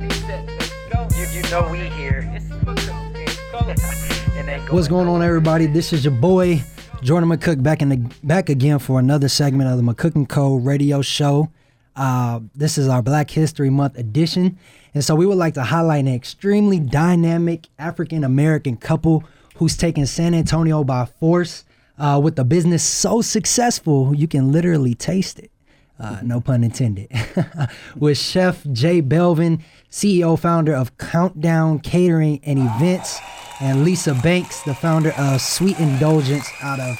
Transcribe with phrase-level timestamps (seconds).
[0.00, 2.22] You, you know we here.
[4.70, 5.66] What's going on, everybody?
[5.66, 6.62] This is your boy
[7.02, 10.54] Jordan McCook back in the back again for another segment of the McCook and Co.
[10.54, 11.50] Radio Show.
[11.96, 14.56] Uh, this is our Black History Month edition,
[14.94, 19.24] and so we would like to highlight an extremely dynamic African American couple
[19.56, 21.64] who's taken San Antonio by force
[21.98, 25.50] uh, with a business so successful you can literally taste it.
[25.98, 27.10] Uh, no pun intended.
[27.96, 33.18] with Chef Jay Belvin, CEO founder of Countdown Catering and Events,
[33.60, 36.96] and Lisa Banks, the founder of Sweet Indulgence out of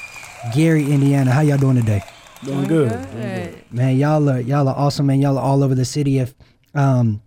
[0.55, 1.31] Gary, Indiana.
[1.31, 2.03] How y'all doing today?
[2.45, 2.91] Doing good.
[2.91, 3.73] Doing good.
[3.73, 5.21] Man, y'all are y'all are awesome, man.
[5.21, 6.19] Y'all are all over the city.
[6.19, 6.35] If
[6.75, 7.23] um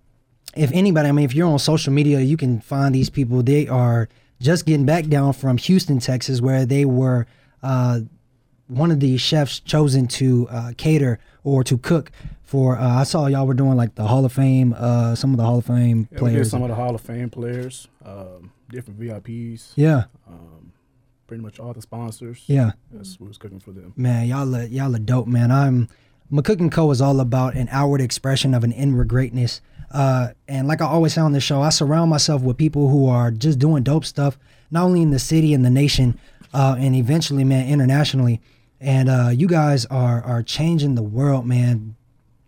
[0.56, 3.42] if anybody, I mean, if you're on social media, you can find these people.
[3.42, 4.10] They are
[4.42, 7.26] just getting back down from Houston, Texas, where they were
[7.64, 8.02] uh,
[8.72, 12.12] one of the chefs chosen to uh, cater or to cook
[12.44, 12.78] for.
[12.78, 15.44] Uh, I saw y'all were doing like the Hall of Fame, uh, some of the
[15.44, 16.50] Hall of Fame Yeah, players.
[16.50, 20.72] some of the Hall of Fame players, um, different VIPs, yeah, um,
[21.28, 22.44] pretty much all the sponsors.
[22.48, 22.72] yeah.
[22.92, 23.94] That's what was cooking for them.
[23.98, 25.52] Man, y'all are, y'all are dope, man.
[25.52, 25.90] I'm
[26.32, 29.60] McCook and Co is all about an outward expression of an inward greatness.
[29.92, 33.10] Uh, and like I always say on the show, I surround myself with people who
[33.10, 34.40] are just doing dope stuff,
[34.72, 36.18] not only in the city and the nation,
[36.54, 38.40] uh, and eventually, man, internationally.
[38.84, 41.96] And uh, you guys are are changing the world, man,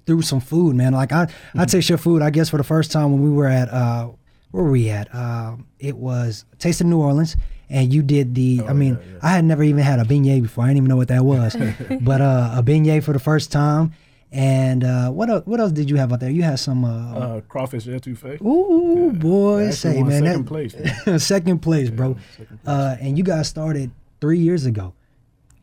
[0.07, 0.91] through some food, man.
[0.93, 2.21] Like I, I taste your food.
[2.23, 4.09] I guess for the first time when we were at uh,
[4.51, 5.13] where were we at?
[5.13, 7.35] Uh, it was Taste of New Orleans,
[7.69, 8.61] and you did the.
[8.67, 9.19] I mean, yeah, yeah.
[9.21, 10.63] I had never even had a beignet before.
[10.63, 11.55] I didn't even know what that was,
[12.01, 13.93] but uh, a beignet for the first time.
[14.31, 16.31] And uh, what else, what else did you have out there?
[16.31, 16.83] You had some.
[16.83, 18.41] Uh, Uh, crawfish etouffee.
[18.41, 20.75] ooh, boy, Actually say man, second that, place.
[21.05, 21.19] man.
[21.33, 22.17] second place, bro.
[22.35, 22.75] second place.
[22.75, 24.93] Uh, and you guys started three years ago,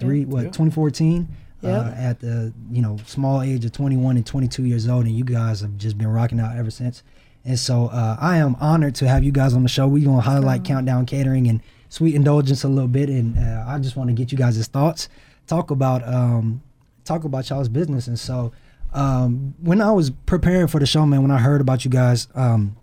[0.00, 0.50] three what, Yeah.
[0.50, 1.28] 2014,
[1.62, 5.24] uh, at the you know small age of 21 and 22 years old, and you
[5.24, 7.02] guys have just been rocking out ever since.
[7.44, 9.86] And so uh, I am honored to have you guys on the show.
[9.86, 13.96] We're gonna highlight Countdown Catering and Sweet Indulgence a little bit, and uh, I just
[13.96, 15.08] want to get you guys' thoughts,
[15.46, 16.62] talk about um,
[17.04, 18.06] talk about y'all's business.
[18.06, 18.52] And so
[18.92, 22.28] um, when I was preparing for the show, man, when I heard about you guys.
[22.34, 22.76] Um,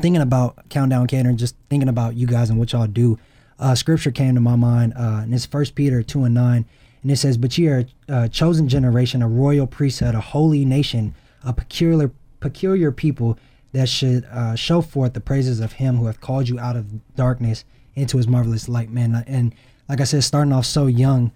[0.00, 3.18] thinking about countdown catering just thinking about you guys and what y'all do
[3.58, 6.64] uh, scripture came to my mind uh, and it's first peter 2 and 9
[7.02, 11.14] and it says but ye are a chosen generation a royal priesthood a holy nation
[11.44, 13.38] a peculiar peculiar people
[13.72, 17.14] that should uh, show forth the praises of him who hath called you out of
[17.14, 17.64] darkness
[17.94, 18.90] into his marvelous light.
[18.90, 19.54] Man and
[19.88, 21.32] like i said starting off so young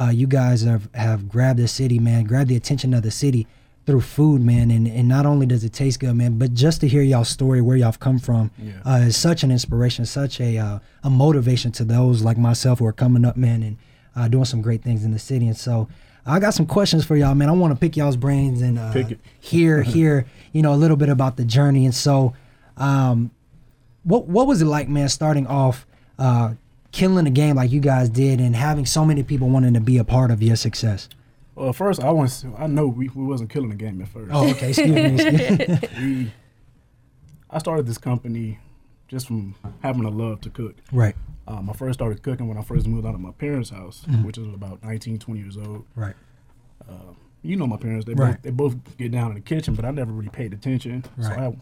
[0.00, 3.46] uh, you guys have, have grabbed the city man grabbed the attention of the city
[3.86, 6.88] through food, man, and, and not only does it taste good, man, but just to
[6.88, 8.72] hear y'all's story, where y'all come from, Yeah.
[8.86, 12.86] uh, is such an inspiration, such a uh, a motivation to those like myself who
[12.86, 13.76] are coming up, man, and
[14.16, 15.46] uh, doing some great things in the city.
[15.46, 15.88] And so,
[16.24, 17.50] I got some questions for y'all, man.
[17.50, 18.90] I want to pick y'all's brains and uh,
[19.38, 21.84] hear hear you know a little bit about the journey.
[21.84, 22.32] And so,
[22.78, 23.30] um,
[24.02, 25.86] what what was it like, man, starting off?
[26.18, 26.54] Uh,
[26.92, 29.98] killing the game like you guys did and having so many people wanting to be
[29.98, 31.08] a part of your success
[31.54, 32.44] Well, first I want.
[32.58, 34.30] I know we, we wasn't killing the game at first.
[34.32, 35.80] oh okay excuse me excuse me.
[35.98, 36.32] We,
[37.50, 38.58] I started this company
[39.08, 40.74] just from having a love to cook.
[40.92, 41.14] right
[41.46, 44.24] Um, I first started cooking when I first moved out of my parents' house, Mm-hmm.
[44.24, 45.84] which was about 19, 20 years old.
[45.94, 46.14] right
[47.42, 48.32] You know my parents; they Right.
[48.34, 51.04] both they both get down in the kitchen, but I never really paid attention.
[51.16, 51.34] Right.
[51.36, 51.56] So I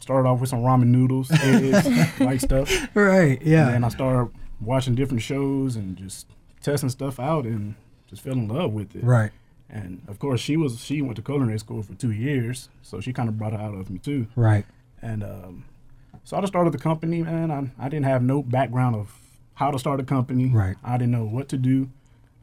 [0.00, 2.68] started off with some ramen noodles, eggs, like stuff.
[2.94, 6.26] right yeah And then I started watching different shows and just
[6.60, 7.76] testing stuff out, and
[8.10, 9.02] just fell in love with it.
[9.04, 9.30] right
[9.70, 13.12] And of course, she was she went to culinary school for two years, so she
[13.12, 14.26] kind of brought it out of me too.
[14.36, 14.66] right
[15.00, 15.64] And um,
[16.24, 17.50] so I just started the company, man.
[17.50, 19.16] I, I didn't have no background of
[19.54, 20.46] how to start a company.
[20.46, 20.76] Right.
[20.84, 21.88] I didn't know what to do.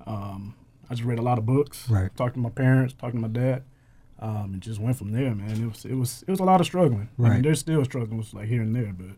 [0.06, 0.56] Um,
[0.90, 1.90] I just read a lot of books.
[1.90, 2.16] Right.
[2.16, 3.64] Talked to my parents, talked to my dad,
[4.20, 5.52] um, and just went from there, man.
[5.62, 7.10] It was it was it was a lot of struggling.
[7.20, 7.34] I Right.
[7.34, 9.16] mean, there's still struggles like here and there, but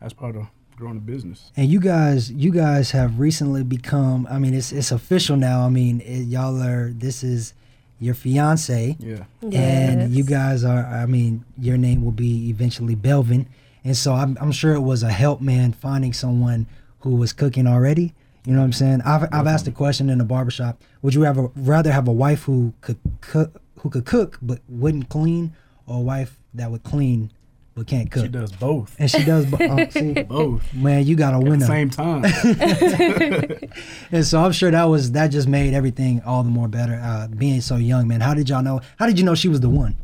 [0.00, 0.46] that's part of
[0.76, 1.50] growing a business.
[1.56, 4.26] And you guys, you guys have recently become.
[4.30, 5.64] I mean, it's it's official now.
[5.64, 6.90] I mean, it, y'all are.
[6.90, 7.54] This is
[8.00, 9.24] your fiance, Yeah.
[9.52, 10.84] and you guys are.
[10.84, 13.46] I mean, your name will be eventually Belvin,
[13.84, 16.66] and so I'm I'm sure it was a help, man, finding someone
[17.00, 18.14] who was cooking already.
[18.44, 19.00] You know what I'm saying?
[19.06, 20.80] I've I've asked a question in the barbershop.
[21.02, 24.60] Would you have a, rather have a wife who could cook who could cook but
[24.68, 25.54] wouldn't clean,
[25.86, 27.30] or a wife that would clean
[27.74, 28.22] but can't cook?
[28.24, 28.94] She does both.
[28.98, 29.46] And she does.
[29.46, 30.72] bo- uh, see, Both.
[30.74, 31.66] man, you got a At the winner.
[31.66, 32.24] same time.
[34.12, 37.00] And so I'm sure that was that just made everything all the more better.
[37.02, 38.20] Uh, being so young, man.
[38.20, 38.80] How did y'all know?
[38.98, 39.96] How did you know she was the one?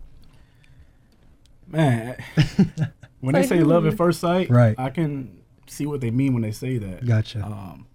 [1.68, 2.16] Man,
[3.20, 4.74] when they say love at first sight, Right.
[4.78, 5.38] I can
[5.68, 7.06] see what they mean when they say that.
[7.06, 7.44] Gotcha.
[7.44, 7.86] Um,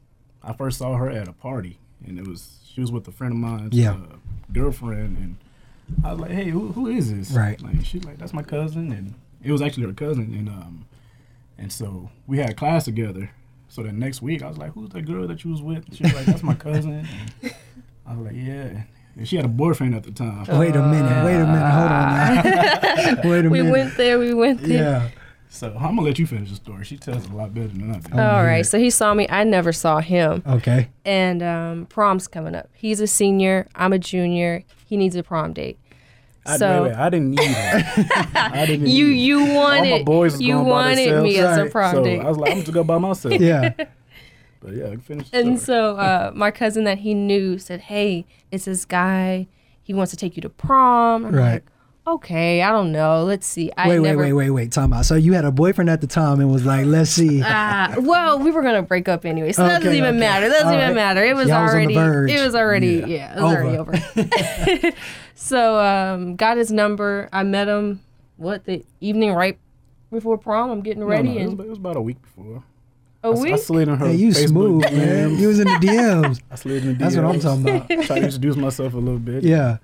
[0.42, 3.33] I first saw her at a party, and it was she was with a friend
[3.33, 3.92] of mine's Yeah.
[3.95, 4.16] uh,
[4.54, 5.36] girlfriend, and
[6.06, 7.62] I was like, "Hey, who, who is this?" Right.
[7.62, 9.13] Like she's like, "That's my cousin," and
[9.46, 10.86] it was actually her cousin, and um,
[11.58, 13.32] and so we had class together.
[13.68, 16.04] So the next week, I was like, "Who's that girl that you was with?" She
[16.04, 17.08] was like, "That's my cousin."
[17.42, 17.56] And
[18.06, 18.84] I was like, "Yeah."
[19.16, 20.46] And she had a boyfriend at the time.
[20.60, 21.26] Wait a minute.
[21.26, 21.72] Wait a minute.
[21.72, 23.24] Hold on.
[23.24, 23.30] Now.
[23.30, 23.72] wait a we minute.
[23.72, 24.20] went there.
[24.20, 24.78] We went there.
[24.78, 25.10] yeah.
[25.48, 26.84] So I'm gonna let you finish the story.
[26.84, 28.12] She tells it a lot better than I do.
[28.12, 28.42] All yeah.
[28.42, 28.66] right.
[28.66, 29.26] So he saw me.
[29.30, 30.44] I never saw him.
[30.46, 30.90] Okay.
[31.06, 32.70] And um, prom's coming up.
[32.74, 33.68] He's a senior.
[33.74, 34.64] I'm a junior.
[34.86, 35.80] He needs a prom date.
[36.48, 38.06] I, so wait, wait, I didn't need her.
[38.36, 41.52] I didn't you need you All my wanted boys you wanted me themselves.
[41.52, 41.72] as a Right.
[41.72, 42.06] prom so.
[42.06, 43.34] I was like, I'm just gonna go by myself.
[43.42, 43.74] Yeah.
[44.62, 45.30] But yeah, I can finish.
[45.30, 45.66] the And story.
[45.80, 49.46] so uh, my cousin that he knew said, "Hey, it's this guy.
[49.84, 51.52] He wants to take you to prom." I'm Right.
[51.54, 51.64] like,
[52.08, 53.24] okay, I don't know.
[53.26, 53.72] Let's see.
[53.78, 54.22] I wait, wait, never.
[54.24, 54.72] wait, wait, wait.
[54.72, 55.06] Time out.
[55.06, 57.44] So you had a boyfriend at the time and was like, let's see.
[57.46, 60.20] Ah, well, we were gonna break up anyway, so that doesn't Okay, even okay.
[60.20, 60.50] matter.
[60.50, 60.96] That doesn't All even right.
[60.96, 61.24] matter.
[61.24, 61.94] It was Y'all was already.
[61.94, 62.32] verge.
[62.32, 62.88] it was already.
[62.88, 63.06] Yeah.
[63.06, 64.92] Yeah, it was already Over.
[65.36, 65.40] Over.
[65.40, 67.30] so um, got his number.
[67.34, 68.02] I met him.
[68.38, 69.58] What the evening right
[70.12, 70.70] before prom?
[70.72, 72.64] I'm getting No, ready no, it, was, and it was about a week before.
[73.24, 73.58] a I, s- I week.
[73.60, 75.30] slid in her Hey, you Facebook smooth, man.
[75.32, 75.40] DMs.
[75.40, 76.42] You was in the DMs.
[76.52, 77.00] I slid in the DMs.
[77.00, 77.88] That's what I'm talking about.
[78.06, 79.44] Tried to introduce myself a little bit.
[79.44, 79.78] Yeah.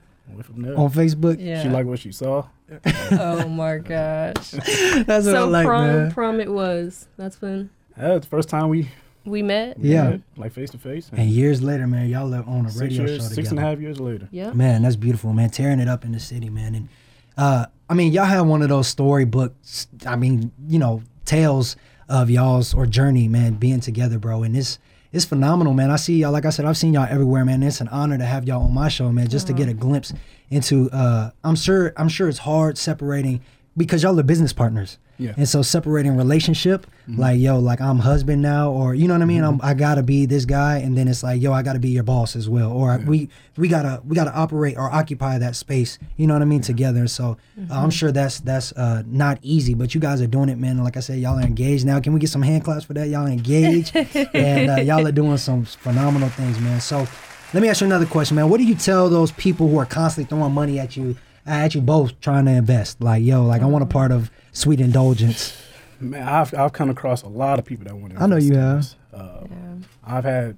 [0.44, 0.78] From there.
[0.78, 1.38] On Facebook.
[1.40, 1.62] Yeah.
[1.64, 2.46] She liked what she saw.
[3.12, 4.52] oh my gosh.
[4.52, 6.12] That's what I so like, prom, man.
[6.12, 7.08] prom it was.
[7.18, 8.90] That's when That's the first time we
[9.26, 9.78] we met.
[9.80, 10.10] Yeah.
[10.12, 11.10] met, like face to face.
[11.14, 13.50] And years later, man, y'all are on a Six radio years, show together.
[13.50, 14.28] and a half years later.
[14.32, 14.52] Yeah.
[14.54, 15.50] Man, that's beautiful, man.
[15.50, 16.76] Tearing it up in the city, man.
[16.76, 16.90] And
[17.38, 19.88] uh, I mean, y'all have one of those storybooks.
[20.06, 21.76] I mean, you know, tales
[22.10, 24.44] of y'all's or journey, man, being together, bro.
[24.44, 24.80] And it's
[25.14, 25.92] it's phenomenal, man.
[25.92, 26.32] I see y'all.
[26.32, 27.62] Like I said, I've seen y'all everywhere, man.
[27.64, 29.28] It's an honor to have y'all on my show, man.
[29.28, 30.14] Just to get a glimpse
[30.50, 30.90] into.
[30.92, 31.94] Uh, I'm sure.
[31.98, 33.42] I'm sure it's hard separating
[33.78, 34.98] because y'all are business partners.
[35.22, 35.34] Yeah.
[35.38, 37.20] And so separating relationship, Mm-hmm.
[37.20, 39.44] like yo, like I'm husband now, or you know what I mean.
[39.44, 42.04] I'm, I gotta be this guy, and then it's like yo, I gotta be your
[42.04, 43.28] boss as well, or we
[43.58, 45.98] we gotta we gotta operate or occupy that space.
[46.18, 47.08] You know what I mean together.
[47.08, 47.38] So
[47.72, 50.78] uh, I'm sure that's that's uh, not easy, but you guys are doing it, man.
[50.84, 52.00] Like I said, y'all are engaged now.
[52.00, 53.08] Can we get some hand claps for that?
[53.10, 53.96] Y'all are engaged,
[54.36, 56.80] and uh, y'all are doing some phenomenal things, man.
[56.82, 57.08] So
[57.54, 58.48] let me ask you another question, man.
[58.48, 61.18] What do you tell those people who are constantly throwing money at you?
[61.46, 64.80] At you both trying to invest, like yo, like I want a part of sweet
[64.80, 65.58] indulgence.
[66.00, 68.22] Man, I've I've come across a lot of people that want to.
[68.22, 68.94] I know you have.
[69.14, 69.58] Uh, Yeah.
[70.04, 70.58] I've had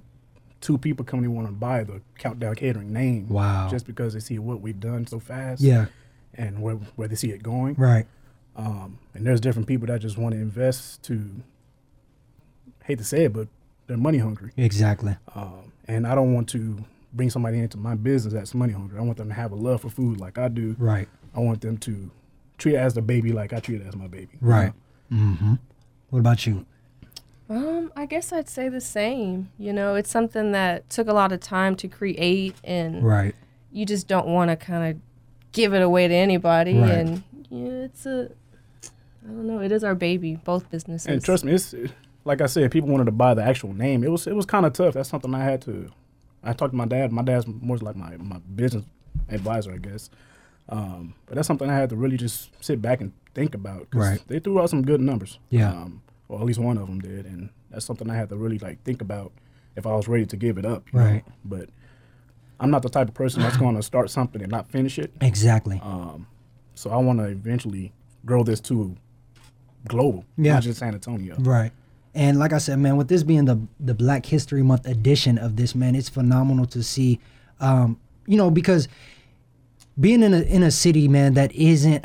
[0.60, 3.28] two people come and want to buy the Countdown Catering name.
[3.28, 3.68] Wow.
[3.70, 5.60] Just because they see what we've done so fast.
[5.62, 5.86] Yeah,
[6.34, 7.74] And where where they see it going.
[7.76, 8.06] right.
[8.56, 11.28] Um, and there's different people that just want to invest to.
[12.84, 13.48] Hate to say it, but
[13.86, 14.52] they're money hungry.
[14.58, 15.16] Exactly.
[15.34, 16.84] Um, and I don't want to
[17.14, 18.98] bring somebody into my business that's money hungry.
[18.98, 20.74] I want them to have a love for food like I do.
[20.78, 21.08] Right.
[21.34, 22.10] I want them to
[22.58, 24.28] treat it as their baby like I treat it as my baby.
[24.40, 24.72] you Right.
[25.10, 25.16] know?
[25.16, 25.54] Mm-hmm.
[26.10, 26.66] What about you?
[27.48, 29.50] Um, I guess I'd say the same.
[29.58, 33.34] You know, it's something that took a lot of time to create, and Right.
[33.70, 35.00] you just don't want to kind of
[35.52, 36.78] give it away to anybody.
[36.78, 36.90] Right.
[36.90, 38.30] And yeah, it's a,
[39.24, 41.06] I don't know, it is our baby, both businesses.
[41.06, 41.74] And trust me, it's
[42.24, 44.02] like I said, people wanted to buy the actual name.
[44.04, 44.94] It was it was kind of tough.
[44.94, 45.90] That's something I had to.
[46.44, 47.10] I talked to my dad.
[47.12, 48.84] My dad's more like my my business
[49.28, 50.10] advisor, I guess.
[50.68, 53.90] Um, but that's something I had to really just sit back and think about.
[53.90, 54.22] 'cause Right.
[54.28, 55.38] They threw out some good numbers.
[55.50, 55.70] Yeah.
[55.70, 58.58] Um, or at least one of them did, and that's something I had to really
[58.58, 59.32] like think about
[59.76, 60.84] if I was ready to give it up.
[60.92, 61.04] you know?
[61.06, 61.24] Right.
[61.44, 61.68] But
[62.60, 65.12] I'm not the type of person that's going to start something and not finish it.
[65.20, 65.80] Exactly.
[65.82, 66.26] Um,
[66.74, 67.92] so I want to eventually
[68.24, 68.96] grow this to
[69.88, 70.54] global, Yeah.
[70.54, 71.36] not just San Antonio.
[71.38, 71.72] Right.
[72.14, 75.56] And like I said, man, with this being the the Black History Month edition of
[75.56, 77.18] this, man, it's phenomenal to see.
[77.60, 78.88] Um, you know, because
[79.98, 82.04] being in a in a city, man, that isn't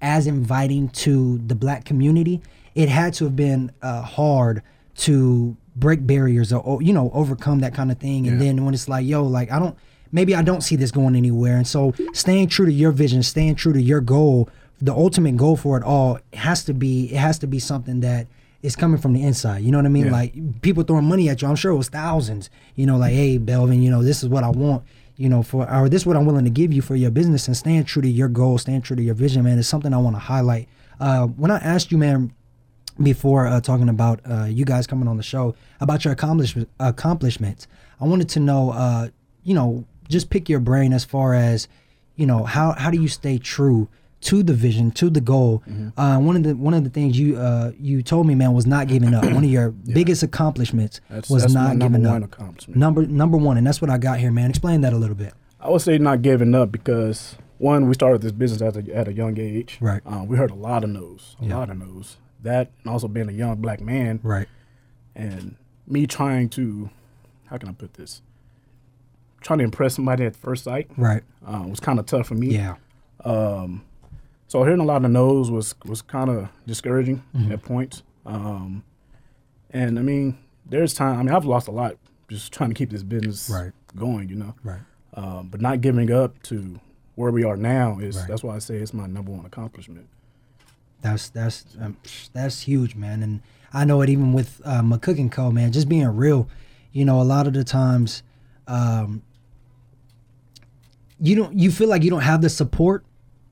[0.00, 2.40] as inviting to the black community,
[2.74, 4.62] it had to have been uh, hard
[4.94, 8.26] to break barriers or, you know overcome that kind of thing.
[8.26, 8.46] And Yeah.
[8.46, 9.76] then when it's like, yo, like I don't,
[10.10, 11.56] maybe I don't see this going anywhere.
[11.56, 14.48] And so staying true to your vision, staying true to your goal,
[14.80, 18.26] the ultimate goal for it all has to be it has to be something that
[18.62, 19.62] is coming from the inside.
[19.62, 20.06] You know what I mean?
[20.06, 20.12] Yeah.
[20.12, 21.48] Like people throwing money at you.
[21.48, 22.48] I'm sure it was thousands.
[22.74, 24.84] You know, like hey, Belvin, you know this is what I want.
[25.16, 27.46] You know, for or this is what I'm willing to give you for your business
[27.46, 29.98] and staying true to your goals, staying true to your vision, man, It's something I
[29.98, 30.68] want to highlight.
[30.98, 32.32] Uh, when I asked you, man,
[33.02, 37.66] before uh, talking about uh, you guys coming on the show about your accomplish- accomplishments.
[38.00, 39.08] I wanted to know, uh,
[39.44, 41.68] you know, just pick your brain as far as,
[42.16, 43.88] you know, how how do you stay true
[44.22, 45.62] to the vision, to the goal?
[45.96, 48.66] Uh, one of the one of the things you uh, you told me, man, was
[48.66, 49.24] not giving up.
[49.24, 52.32] one of your biggest accomplishments That's, was that's not giving one up.
[52.34, 52.78] accomplishment.
[52.78, 54.50] Number number one, and that's what I got here, man.
[54.50, 55.34] Explain that a little bit.
[55.60, 59.06] I would say not giving up because one, we started this business at a, at
[59.08, 59.78] a young age.
[59.80, 60.02] Right.
[60.04, 61.58] Uh, we heard a lot of no's, a Yeah.
[61.58, 62.16] lot of no's.
[62.42, 64.48] That and also being a young black man Right.
[65.14, 65.54] and
[65.86, 66.90] me trying to,
[67.46, 68.20] how can I put this?
[69.40, 71.22] Trying to impress somebody at first sight Right.
[71.46, 72.48] uh, was kind of tough for me.
[72.56, 72.74] Yeah.
[73.24, 73.82] Um,
[74.52, 77.52] So hearing a lot of no's was was kind of discouraging Mm-hmm.
[77.52, 78.02] at points.
[78.26, 78.84] Um,
[79.70, 81.18] and I mean, there's time.
[81.18, 81.96] I mean, I've lost a lot
[82.28, 83.72] just trying to keep this business Right.
[83.96, 84.28] going.
[84.28, 84.82] You know, Right.
[85.14, 86.78] um, but not giving up to
[87.14, 88.28] where we are now is Right.
[88.28, 90.06] that's why I say it's my number one accomplishment.
[91.00, 91.96] That's that's um,
[92.34, 93.22] that's huge, man.
[93.22, 93.40] And
[93.72, 95.72] I know it even with uh, my cooking co, man.
[95.72, 96.46] Just being real,
[96.92, 98.22] you know, a lot of the times,
[98.68, 99.22] um,
[101.18, 103.02] you don't you feel like you don't have the support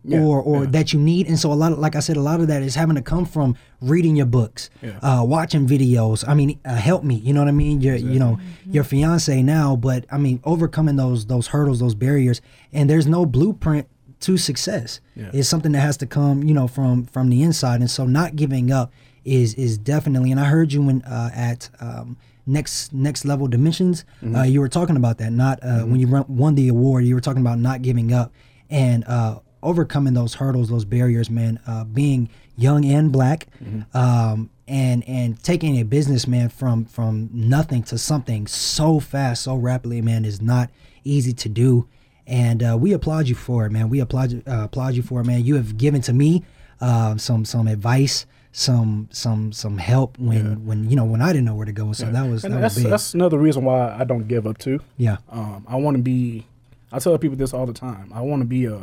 [0.02, 0.71] Yeah, or or yeah.
[0.71, 2.62] that you need, and so a lot of like I said, a lot of that
[2.62, 4.99] is having to come from reading your books, Yeah.
[5.02, 6.25] uh, watching videos.
[6.26, 7.16] I mean, uh, help me.
[7.16, 7.83] You know what I mean?
[7.83, 12.40] Your you know your fiance now, but I mean overcoming those those hurdles, those barriers,
[12.73, 13.88] and there's no blueprint
[14.21, 15.00] to success.
[15.14, 15.30] Yeah.
[15.35, 18.37] It's something that has to come, you know, from from the inside, and so not
[18.37, 18.92] giving up
[19.26, 20.30] is is definitely.
[20.30, 22.16] And I heard you when uh, at um,
[22.47, 25.30] next next level dimensions, uh, you were talking about that.
[25.30, 28.33] Not uh, when you run, won the award, you were talking about not giving up
[28.71, 31.61] and uh, overcoming those hurdles, those barriers, man.
[31.67, 33.47] Uh, being young and black,
[33.95, 40.00] um, and and taking a businessman from from nothing to something so fast, so rapidly,
[40.02, 40.71] man, is not
[41.05, 41.87] easy to do.
[42.26, 43.88] And uh, we applaud you for it, man.
[43.88, 45.45] We applaud you, uh, applaud you for it, man.
[45.45, 46.45] You have given to me
[46.81, 51.47] uh, some some advice, some some some help when when you know when I didn't
[51.47, 51.93] know where to go.
[51.93, 52.90] So that was and that that's was big.
[52.90, 54.79] that's another reason why I don't give up too.
[54.97, 56.47] yeah, Um, I want to be.
[56.93, 58.12] I tell people this all the time.
[58.14, 58.79] I want to be a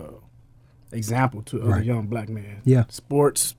[0.92, 1.86] example to other Right.
[1.86, 2.62] young black men.
[2.64, 2.86] Yeah.
[2.90, 3.56] Sports,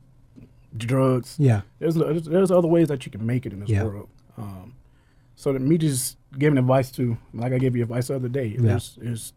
[0.77, 1.37] drugs.
[1.39, 3.85] yeah, There's there's, other ways that you can make it in this Yeah.
[3.85, 4.09] world.
[4.37, 4.75] Um,
[5.35, 8.57] so that me just giving advice to, like I gave you advice the other day.
[8.59, 8.79] Yeah.
[8.99, 9.33] There's,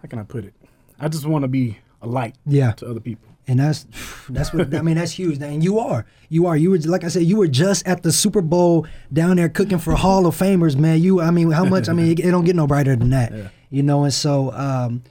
[0.00, 0.54] how can I put it?
[0.98, 2.72] I just want to be a light yeah.
[2.72, 3.28] to other people.
[3.48, 3.86] And that's
[4.28, 4.96] that's what I mean.
[4.96, 5.42] That's huge.
[5.42, 6.56] And you are, you are.
[6.56, 9.78] You were like I said, you were just at the Super Bowl down there cooking
[9.78, 11.02] for Hall of Famers, man.
[11.02, 11.88] You, I mean, how much?
[11.88, 13.48] I mean, it, it don't get no brighter than that, Yeah.
[13.68, 14.04] you know.
[14.04, 15.02] And so, um,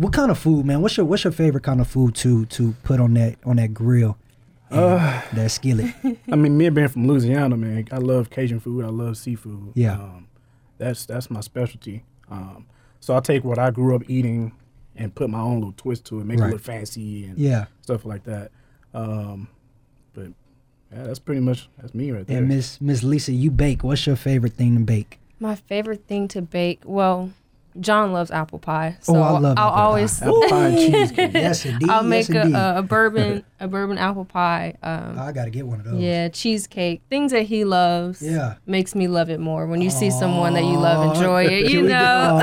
[0.00, 0.80] what kind of food, man?
[0.80, 3.74] What's your what's your favorite kind of food to to put on that on that
[3.74, 4.16] grill,
[4.70, 5.92] Uh, that skillet?
[6.32, 8.84] I mean, me being from Louisiana, man, I love Cajun food.
[8.84, 9.72] I love seafood.
[9.74, 9.94] Yeah.
[9.94, 10.28] Um,
[10.78, 12.04] that's that's my specialty.
[12.30, 12.66] Um,
[13.00, 14.52] so I take what I grew up eating
[14.96, 16.48] and put my own little twist to it, make Right.
[16.48, 17.66] it look fancy and Yeah.
[17.82, 18.50] stuff like that.
[18.94, 19.48] Um,
[20.14, 20.28] but
[20.92, 22.38] yeah, that's pretty much that's me right there.
[22.38, 23.84] And Miss Miss Lisa, you bake.
[23.84, 25.18] What's your favorite thing to bake?
[25.38, 27.30] My favorite thing to bake, well,
[27.78, 29.80] John loves apple pie, so Oh, I love I'll apple pie.
[29.82, 31.32] always Apple pie and cheesecake.
[31.34, 31.88] Yes, indeed.
[31.90, 32.56] I'll make yes, indeed.
[32.56, 34.74] a, a bourbon a bourbon apple pie.
[34.82, 36.00] Um, I gotta get one of those.
[36.00, 38.22] yeah, cheesecake, things that he loves.
[38.22, 38.54] Yeah.
[38.66, 41.70] makes me love it more when you see someone that you love enjoy it.
[41.70, 42.38] You know,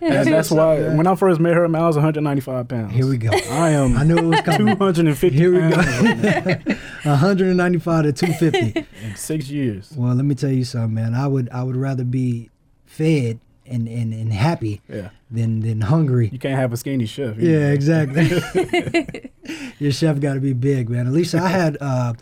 [0.00, 2.92] And that's why when I first met her, man, I was 195 pounds.
[2.92, 3.30] Here we go.
[3.50, 4.76] I am I knew it was coming.
[4.76, 6.74] 250 Here we go.
[7.04, 8.86] 195 to 250.
[9.02, 9.92] in six years.
[9.96, 11.14] Well, let me tell you something, man.
[11.14, 12.50] I would I would rather be
[12.86, 15.10] fed and, and, and happy Yeah.
[15.30, 16.28] than than hungry.
[16.32, 17.36] You can't have a skinny chef.
[17.38, 18.24] Yeah, exactly.
[19.78, 21.06] Your chef got to be big, man.
[21.06, 22.14] At least I had uh,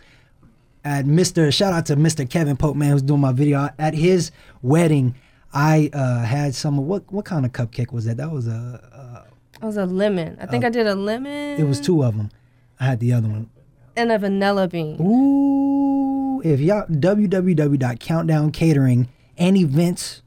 [0.83, 1.51] at Mr.
[1.53, 2.29] Shout out to Mr.
[2.29, 4.31] Kevin Pope, man, who's doing my video at his
[4.61, 5.15] wedding.
[5.53, 8.17] I uh, had some what what kind of cupcake was that?
[8.17, 9.27] That was a
[9.61, 10.37] it was a lemon.
[10.41, 11.53] I think I did a lemon.
[11.53, 12.29] uh, it was two of them.
[12.79, 13.49] I had the other one.
[13.95, 14.97] and a vanilla bean.
[14.99, 19.07] Ooh, if y'all www.countdowncatering
[19.37, 20.22] and events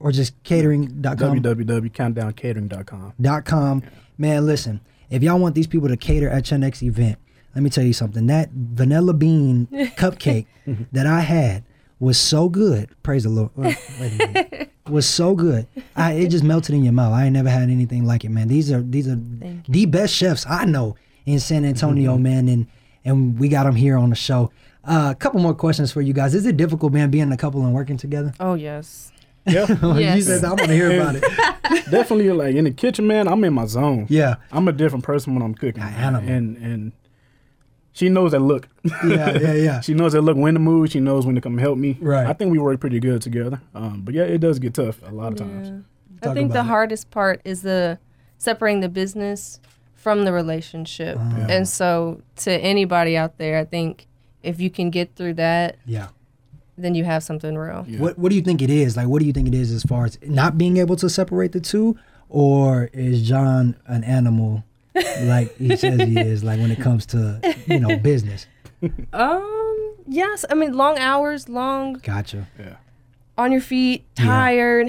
[0.00, 3.14] or just catering.com www.countdowncatering.com.
[3.20, 3.82] dot com.
[4.18, 4.80] Man, listen,
[5.10, 7.18] if y'all want these people to cater at your next event,
[7.54, 8.26] let me tell you something.
[8.26, 9.66] That vanilla bean
[9.96, 10.46] cupcake
[10.92, 11.64] that I had
[11.98, 12.90] was so good.
[13.02, 13.50] Praise the Lord.
[13.56, 14.66] Wait, wait a minute.
[14.88, 15.68] Was so good.
[15.94, 17.12] I, it just melted in your mouth.
[17.12, 18.48] I ain't never had anything like it, man.
[18.48, 22.66] These are these are Thank the best chefs I know in San Antonio, man, and
[23.04, 24.50] and we got them here on the show.
[24.82, 26.34] Uh, a couple more questions for you guys.
[26.34, 28.34] Is it difficult, man, being a couple and working together?
[28.40, 29.12] Oh yes.
[29.46, 29.66] Yeah.
[29.82, 30.26] you Yes.
[30.26, 31.22] said I want to hear about it.
[31.90, 34.06] Definitely like in the kitchen, man, I'm in my zone.
[34.08, 35.82] Yeah, I'm a different person when I'm cooking.
[35.82, 36.02] An man.
[36.14, 36.30] animal.
[36.30, 36.92] And and
[37.92, 38.68] she knows that look.
[39.04, 39.80] yeah, yeah, yeah.
[39.80, 40.90] she knows that look when to move.
[40.90, 41.96] She knows when to come help me.
[42.00, 42.26] Right.
[42.26, 43.60] I think we work pretty good together.
[43.74, 45.68] Um, but yeah, it does get tough a lot of times.
[45.68, 45.76] Yeah.
[46.22, 46.66] Talk I think the it.
[46.66, 47.98] hardest part is the
[48.38, 49.58] separating the business
[49.94, 51.16] from the relationship.
[51.20, 51.46] Ah.
[51.48, 54.06] And so to anybody out there, I think
[54.42, 56.08] if you can get through that, Yeah.
[56.80, 57.84] Then you have something real.
[57.88, 57.98] Yeah.
[58.00, 58.96] What What do you think it is?
[58.96, 61.52] Like, what do you think it is as far as not being able to separate
[61.52, 61.96] the two,
[62.28, 64.64] or is John an animal,
[65.22, 66.42] like he says he is?
[66.44, 68.46] Like when it comes to you know business.
[69.12, 70.44] Um, yes.
[70.48, 72.48] I mean, long hours, long Gotcha.
[72.58, 72.76] Yeah.
[73.36, 74.24] on your feet, Yeah.
[74.24, 74.86] tired.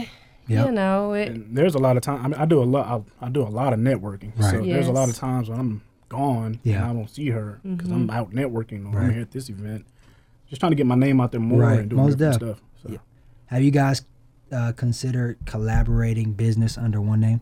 [0.48, 0.66] Yep.
[0.66, 2.20] You know, it, And there's a lot of time.
[2.26, 3.04] I mean, I do a lot.
[3.22, 4.32] I, I do a lot of networking.
[4.38, 4.52] Right.
[4.52, 6.78] So there's a lot of times when I'm gone Yeah.
[6.78, 7.94] and I won't see her because Mm-hmm.
[7.96, 9.06] I'm out networking or Right.
[9.08, 9.86] I'm here at this event,
[10.52, 11.80] just trying to get my name out there more Right.
[11.80, 12.58] and doing Most different def.
[12.58, 12.62] stuff.
[12.84, 12.90] So.
[12.92, 12.98] Yeah.
[13.48, 14.04] Have you guys
[14.52, 17.42] uh, considered collaborating business under one name?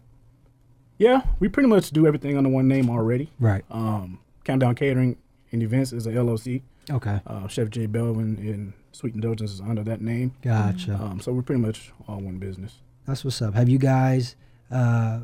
[0.97, 3.31] Yeah, we pretty much do everything under one name already.
[3.39, 3.65] Right.
[3.71, 5.17] Um, Countdown Catering
[5.51, 6.61] and Events is a LLC.
[6.89, 7.19] Okay.
[7.25, 10.33] Uh, Chef J Belvin and Sweet Indulgence is under that name.
[10.41, 10.95] Gotcha.
[10.95, 12.75] Um, so we're pretty much all one business.
[13.05, 13.53] That's what's up.
[13.55, 14.35] Have you guys?
[14.71, 15.21] Uh,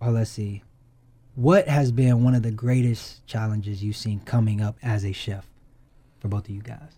[0.00, 0.62] oh, let's see.
[1.36, 5.46] What has been one of the greatest challenges you've seen coming up as a chef
[6.20, 6.92] for both of you guys?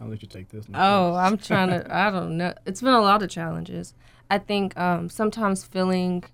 [0.00, 0.66] I'll let you take this.
[0.68, 1.20] one Oh, first.
[1.26, 1.94] I'm trying to.
[1.94, 2.54] I don't know.
[2.66, 3.94] It's been a lot of challenges.
[4.30, 6.24] I think um, sometimes feeling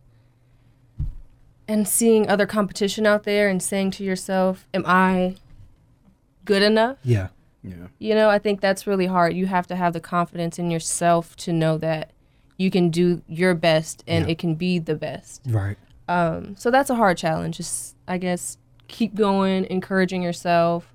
[1.69, 5.37] and seeing other competition out there and saying to yourself, "Am I
[6.45, 7.29] good enough?" Yeah.
[7.63, 7.89] yeah.
[7.99, 9.35] You know, I think that's really hard.
[9.35, 12.13] You have to have the confidence in yourself to know that
[12.59, 14.33] you can do your best and Yeah.
[14.33, 15.43] it can be the best.
[15.47, 15.77] Right.
[16.09, 17.57] Um, so that's a hard challenge.
[17.57, 18.59] Just, I guess,
[18.89, 20.93] keep going, encouraging yourself.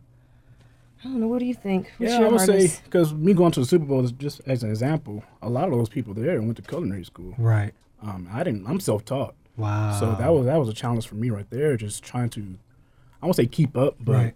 [1.03, 1.27] I don't know.
[1.27, 1.91] What do you think?
[1.97, 4.63] What's Yeah, I would say because me going to the Super Bowl is just as
[4.63, 5.23] an example.
[5.41, 7.33] A lot of those people there went to culinary school.
[7.37, 7.73] Right.
[8.03, 8.67] Um, I didn't.
[8.67, 9.99] I'm self-taught, Wow.
[9.99, 11.75] so that was that was a challenge for me right there.
[11.77, 12.55] Just trying to,
[13.21, 14.35] I won't say keep up, but right.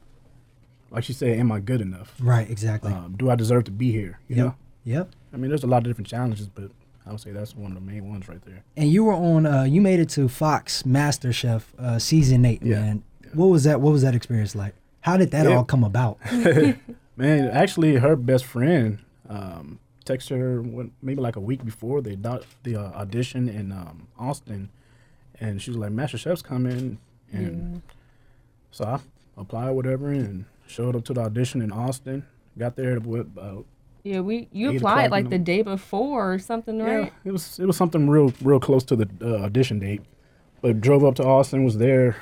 [0.92, 2.14] like you said, am I good enough?
[2.20, 2.50] Right.
[2.50, 2.92] Exactly.
[2.94, 4.20] Um, do I deserve to be here?
[4.28, 4.46] You Yep.
[4.46, 4.56] know,
[4.86, 5.10] Yep.
[5.34, 6.70] I mean, there's a lot of different challenges, but
[7.08, 8.64] I would say that's one of the main ones right there.
[8.78, 9.46] And you were on.
[9.46, 12.62] Uh, you made it to Fox Master Chef uh, season eight.
[12.64, 12.80] Yeah.
[12.82, 13.04] Man,
[13.34, 13.82] what was that?
[13.82, 14.74] What was that experience like?
[15.06, 15.58] How did that Yeah.
[15.58, 16.18] all come about?
[17.16, 18.98] Man, actually, her best friend
[19.30, 23.72] um, texted her what, maybe like a week before the do- the uh, audition in
[23.72, 24.70] um, Austin,
[25.40, 26.98] and she was like, "Master Chef's coming,"
[27.32, 27.84] and
[28.72, 29.00] so I
[29.38, 32.26] applied, whatever, and showed up to the audition in Austin.
[32.58, 33.66] Got there at what, about
[34.04, 37.04] Yeah, we you Eight applied like the the- day before or something, right?
[37.06, 40.02] yeah, it was it was something real real close to the uh, audition date,
[40.62, 42.18] but drove up to Austin, was there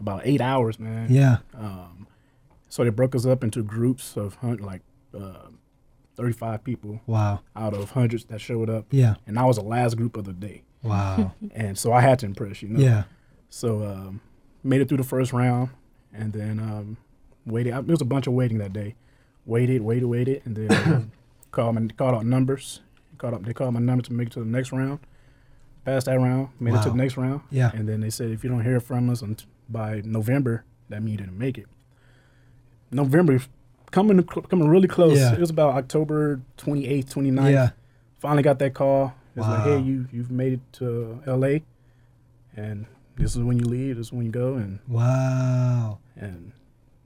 [0.00, 1.06] about eight hours, man.
[1.10, 1.38] yeah.
[1.54, 2.06] Um,
[2.68, 4.82] so they broke us up into groups of hun- like
[5.18, 5.48] uh,
[6.16, 7.40] 35 people Wow.
[7.54, 8.86] out of hundreds that showed up.
[8.90, 9.14] Yeah.
[9.26, 10.62] And I was the last group of the day.
[10.82, 11.32] Wow.
[11.54, 12.80] And so I had to impress, you know?
[12.80, 13.04] yeah.
[13.48, 14.20] So um,
[14.62, 15.70] made it through the first round
[16.12, 16.96] and then um,
[17.46, 17.72] waited.
[17.72, 18.94] There was a bunch of waiting that day.
[19.46, 21.12] Waited, waited, waited, and then um,
[21.52, 22.80] called, my, called out numbers.
[23.18, 24.98] Called up, they called my number to make it to the next round.
[25.84, 27.42] Passed that round, made it to the next round.
[27.50, 27.70] Yeah.
[27.72, 31.12] And then they said, if you don't hear from us unt- by November, that means
[31.20, 31.66] you didn't make it.
[32.90, 33.40] November,
[33.90, 35.18] coming coming really close.
[35.18, 35.34] Yeah.
[35.34, 37.52] It was about October 28th, 29th.
[37.52, 37.70] Yeah.
[38.18, 39.14] Finally got that call.
[39.34, 41.62] It's like, hey, you you've made it to L.A.
[42.56, 43.96] and this is when you leave.
[43.96, 45.98] This is when you go, and Wow.
[46.16, 46.52] and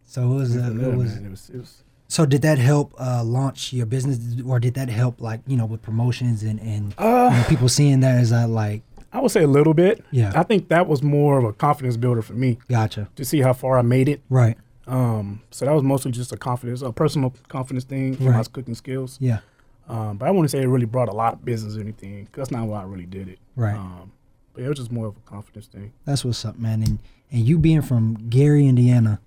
[0.05, 0.57] So it was.
[0.57, 3.87] Uh, there, it was it was it was So did that help uh, launch your
[3.87, 7.99] business, or did that help like you know with promotions and and uh, people seeing
[8.01, 10.05] that as a like I would say a little bit.
[10.13, 10.33] Yeah.
[10.37, 13.53] I think that was more of a confidence builder for me gotcha to see how
[13.53, 14.21] far I made it.
[14.31, 18.43] right Um, so that was mostly just a confidence, a personal confidence thing for my
[18.45, 19.19] cooking skills.
[19.21, 19.41] yeah
[19.89, 22.27] Um, but I wouldn't say it really brought a lot of business or anything.
[22.27, 23.39] 'cause that's not why I really did it.
[23.57, 23.75] Right.
[23.77, 24.13] Um,
[24.55, 25.93] but it was just more of a confidence thing.
[26.05, 26.99] that's what's up man and
[27.33, 29.21] and you being from Gary Indiana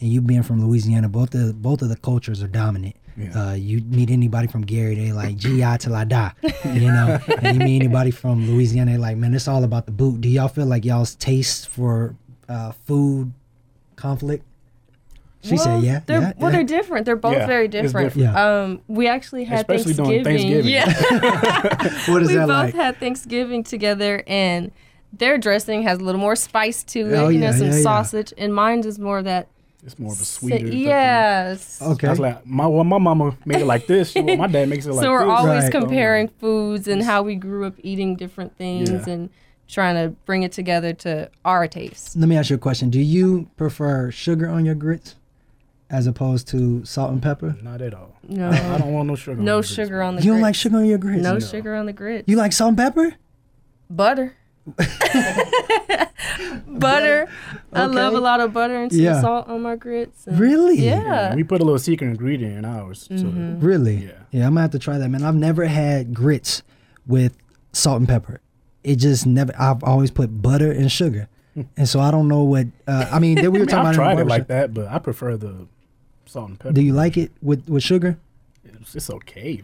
[0.00, 2.96] and you being from Louisiana both the both of the cultures are dominant.
[3.20, 3.48] Yeah.
[3.50, 6.32] Uh, you meet anybody from Gary, they like GI till I die,
[6.64, 7.18] you know.
[7.42, 10.20] and you meet anybody from Louisiana, they like man, it's all about the boot.
[10.20, 12.14] Do y'all feel like y'all's taste for
[12.48, 13.32] uh, food
[13.96, 14.44] conflict?
[15.42, 16.58] She well, said, yeah, They're, yeah, well, yeah.
[16.58, 17.06] they're different.
[17.06, 18.12] They're both Yeah, very different.
[18.12, 18.34] different.
[18.34, 18.60] Yeah.
[18.62, 20.24] Um, we actually had Especially Thanksgiving.
[20.24, 20.70] Thanksgiving.
[20.70, 22.04] Yeah.
[22.12, 22.74] What is we that both like?
[22.74, 24.70] had Thanksgiving together, and
[25.14, 27.16] their dressing has a little more spice to it.
[27.16, 27.82] Oh, you know, some yeah, yeah.
[27.82, 29.48] sausage, and mine is more that.
[29.84, 30.58] It's more of a sweeter.
[30.58, 31.80] type of- Yes.
[31.82, 32.06] Okay.
[32.08, 34.14] That's like my well, my mama made it like this.
[34.20, 35.30] Well, my dad makes it like so we're this.
[35.38, 35.72] always Right.
[35.72, 39.12] comparing foods and how we grew up eating different things Yeah.
[39.14, 39.30] and
[39.68, 42.16] trying to bring it together to our taste.
[42.16, 42.90] Let me ask you a question.
[42.90, 45.14] Do you prefer sugar on your grits
[45.88, 47.56] as opposed to salt and pepper?
[47.62, 48.16] Not at all.
[48.28, 48.50] No.
[48.50, 49.40] I don't want no sugar.
[49.40, 50.06] No my grits, sugar man.
[50.08, 50.26] on the grits.
[50.26, 51.22] You don't like sugar on your grits?
[51.22, 51.40] No No.
[51.40, 52.24] sugar on the grits.
[52.28, 53.14] You like salt and pepper?
[53.88, 54.34] butter.
[56.66, 57.28] butter.
[57.72, 59.20] I love a lot of butter and some Yeah.
[59.20, 60.26] salt on my grits.
[60.26, 60.78] and- Really?
[60.80, 61.34] Yeah.
[61.34, 63.08] We put a little secret ingredient in ours.
[63.14, 63.96] So Really?
[64.06, 64.10] Yeah.
[64.30, 65.22] Yeah, I'm gonna have to try that, man.
[65.24, 66.62] I've never had grits
[67.06, 67.36] with
[67.72, 68.40] salt and pepper.
[68.84, 69.52] It just never.
[69.58, 71.28] I've always put butter and sugar,
[71.76, 72.68] and so I don't know what.
[72.86, 74.72] Uh, I mean, then we I were mean, talking I've about tried it like that,
[74.72, 75.66] but I prefer the
[76.24, 76.72] salt and pepper.
[76.72, 78.18] Do you like it with with sugar?
[78.80, 79.62] It's, it's okay.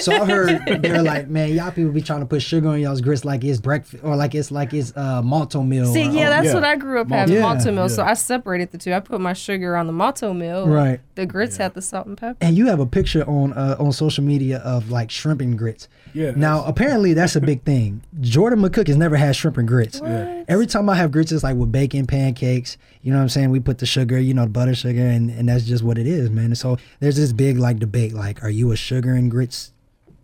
[0.00, 3.00] So I heard they're like, man, y'all people be trying to put sugar on y'all's
[3.00, 5.92] grits like it's breakfast or like it's like it's uh, Malt-O-Meal.
[5.92, 6.54] See, or- yeah, that's yeah.
[6.54, 7.20] what I grew up Malto.
[7.20, 7.88] having, Yeah, Malt-O-Meal.
[7.88, 8.02] So.
[8.04, 8.92] I separated the two.
[8.92, 10.68] I put my sugar on the Malt-O-Meal.
[10.68, 11.00] Right.
[11.14, 11.64] The grits Yeah.
[11.64, 12.36] had the salt and pepper.
[12.40, 15.88] And you have a picture on uh, on social media of like shrimp and grits.
[16.14, 16.32] Yeah.
[16.36, 18.02] Now, apparently, that's a big thing.
[18.20, 20.00] Jordan McCook has never had shrimp and grits.
[20.02, 20.44] Yeah.
[20.48, 22.76] Every time I have grits, it's like with bacon, pancakes.
[23.02, 23.50] You know what I'm saying?
[23.50, 26.06] We put the sugar, you know, the butter sugar, and, and that's just what it
[26.06, 26.46] is, man.
[26.46, 29.72] And so there's this big like debate like, are you a sugar and grits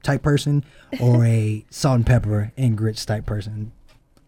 [0.03, 0.65] type person
[1.01, 3.73] or a salt and pepper and grits type person?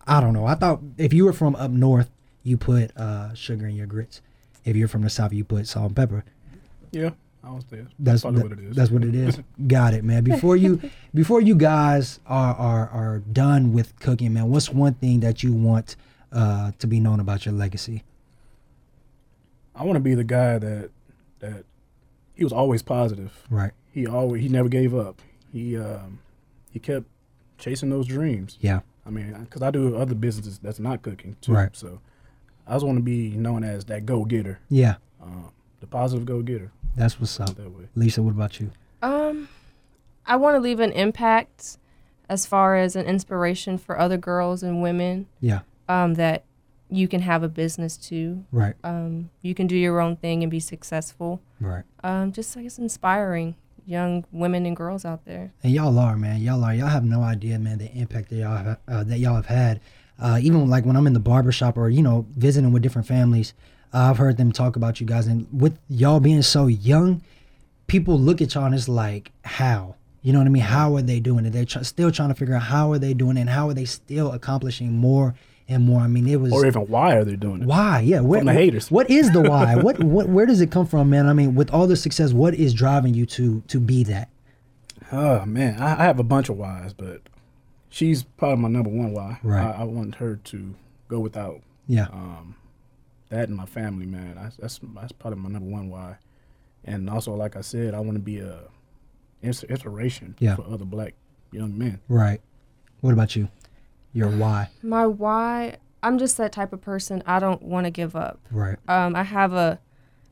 [0.07, 0.47] I don't know.
[0.47, 2.11] I thought if you were from up north,
[2.43, 4.23] you put uh, sugar in your grits.
[4.65, 6.25] If you're from the south, you put salt and pepper.
[6.91, 7.11] Yeah,
[7.45, 7.87] I was there.
[7.99, 8.77] That's probably that- what it is.
[8.77, 9.41] That's what it is.
[9.67, 10.25] Got it, man.
[10.25, 10.81] Before you
[11.15, 15.53] before you guys are are are done with cooking, man, what's one thing that you
[15.53, 15.97] want
[16.33, 18.03] uh, to be known about your legacy?
[19.75, 20.91] I want to be the guy that
[21.39, 21.65] that
[22.35, 23.47] he was always positive.
[23.51, 23.73] Right.
[23.93, 25.21] He always he never gave up.
[25.53, 26.21] He um
[26.71, 27.07] he kept
[27.59, 28.57] chasing those dreams.
[28.61, 28.81] Yeah.
[29.07, 31.53] I mean, because I do other businesses that's not cooking too.
[31.53, 31.75] Right.
[31.77, 32.01] So
[32.67, 34.97] I just want to be known as that go getter, Yeah.
[35.21, 35.51] um,
[35.81, 36.71] the positive go getter.
[36.97, 37.57] That's what's up.
[37.57, 37.89] That way.
[37.97, 38.71] Lisa, what about you?
[39.03, 39.49] Um,
[40.27, 41.79] I want to leave an impact
[42.29, 45.27] as far as an inspiration for other girls and women.
[45.41, 45.61] Yeah.
[45.89, 46.45] Um, that
[46.89, 48.45] you can have a business too.
[48.53, 48.75] Right.
[48.85, 51.41] Um, you can do your own thing and be successful.
[51.61, 51.83] Right.
[52.05, 53.57] Um, just I guess inspiring
[53.91, 55.53] young women and girls out there.
[55.63, 56.41] And y'all are, man.
[56.41, 56.73] Y'all are.
[56.73, 59.81] Y'all have no idea, man, the impact that y'all have, uh, that y'all have had.
[60.19, 63.53] Uh, even like when I'm in the barbershop or you know visiting with different families,
[63.93, 67.23] uh, I've heard them talk about you guys, and with y'all being so young,
[67.89, 69.97] people look at y'all and it's like, how?
[70.23, 70.63] You know what I mean?
[70.63, 71.51] How are they doing it?
[71.51, 73.75] They're tr- still trying to figure out how are they doing it, and how are
[73.75, 75.35] they still accomplishing more
[75.71, 76.01] and more.
[76.03, 77.67] I mean, it was Or even why are they doing it?
[77.67, 78.01] why?
[78.01, 78.91] Yeah, where, From the haters.
[78.91, 79.77] What is the why?
[79.83, 81.27] what what where does it come from, man?
[81.27, 84.29] I mean, with all the success, what is driving you to to be that?
[85.13, 87.23] Oh man, I, I have a bunch of whys, but
[87.89, 89.39] she's probably my number one why.
[89.43, 89.65] Right.
[89.65, 90.75] I, I want her to
[91.09, 92.55] go without Yeah, um,
[93.31, 94.35] that and my family, man.
[94.37, 96.17] That's, that's that's probably my number one why.
[96.85, 98.61] And also, like I said, I want to be a
[99.43, 100.57] ins- inspiration Yeah.
[100.57, 101.15] for other black
[101.53, 102.01] young men.
[102.09, 102.41] right.
[103.01, 103.49] What about you?
[104.13, 104.69] Your why?
[104.83, 107.23] My why, I'm just that type of person.
[107.27, 108.41] I don't want to give up.
[108.51, 108.77] Right.
[108.89, 109.79] Um, I have a,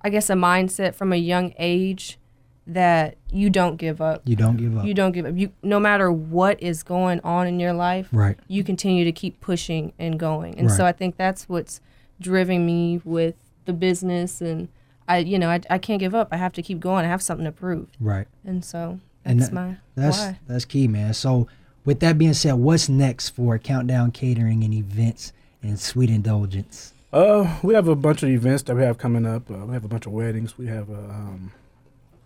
[0.03, 2.19] I guess, a mindset from a young age
[2.67, 4.23] that you don't give up.
[4.27, 4.85] You don't give up.
[4.85, 5.37] You don't give up.
[5.37, 8.39] You no matter what is going on in your life, right.
[8.47, 10.59] you continue to keep pushing and going.
[10.59, 11.81] And so I think that's what's
[12.21, 14.69] driven me with the business and
[15.07, 16.29] I you know, I, I can't give up.
[16.31, 17.07] I have to keep going.
[17.07, 17.89] I have something to prove.
[17.99, 18.27] Right.
[18.45, 20.39] And so And that's that- my That's why.
[20.47, 21.15] that's key, man.
[21.15, 21.49] So
[21.89, 26.93] with that being said, what's next for Countdown Catering and events and Sweet Indulgence?
[27.15, 29.51] Uh, we have a bunch of events that we have coming up.
[29.51, 30.59] Uh, we have a bunch of weddings.
[30.59, 30.99] We have a.
[30.99, 31.51] Um,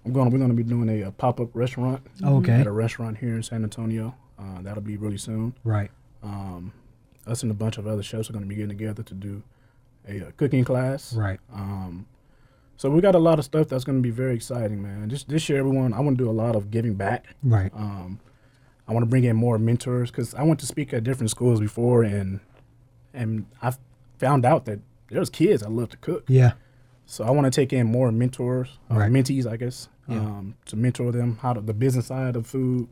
[0.05, 0.31] I'm going.
[0.31, 2.55] We're going to be doing a, uh pop up restaurant Okay.
[2.61, 4.17] at a restaurant here in San Antonio.
[4.37, 5.55] Uh, that'll be really soon.
[5.63, 5.93] Right.
[6.25, 6.73] Um,
[7.29, 9.45] us and a bunch of other chefs are going to be getting together to do
[10.09, 11.15] a, uh cooking class.
[11.15, 11.39] Right.
[11.55, 12.07] Um,
[12.77, 15.09] so we got a lot of stuff that's going to be very exciting, man.
[15.09, 17.27] Just this year, everyone, I want to do a lot of giving back.
[17.45, 17.71] Right.
[17.77, 18.19] Um,
[18.89, 21.61] I want to bring in more mentors because I went to speak at different schools
[21.61, 22.41] before, and
[23.15, 23.73] and I
[24.19, 26.25] found out that there's kids that love to cook.
[26.29, 26.53] Yeah.
[27.07, 29.11] So I want to take in more mentors, uh, Right.
[29.13, 30.21] mentees, I guess, Yeah.
[30.21, 32.89] um, to mentor them how to the business side of food,